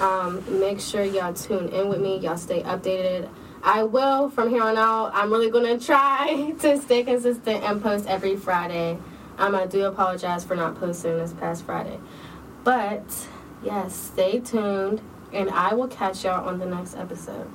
[0.00, 2.18] Um, make sure y'all tune in with me.
[2.18, 3.28] Y'all stay updated.
[3.62, 5.10] I will from here on out.
[5.14, 8.98] I'm really gonna try to stay consistent and post every Friday.
[9.38, 11.98] Um, I do apologize for not posting this past Friday,
[12.62, 13.04] but
[13.64, 15.00] yes, stay tuned,
[15.32, 17.50] and I will catch y'all on the next episode.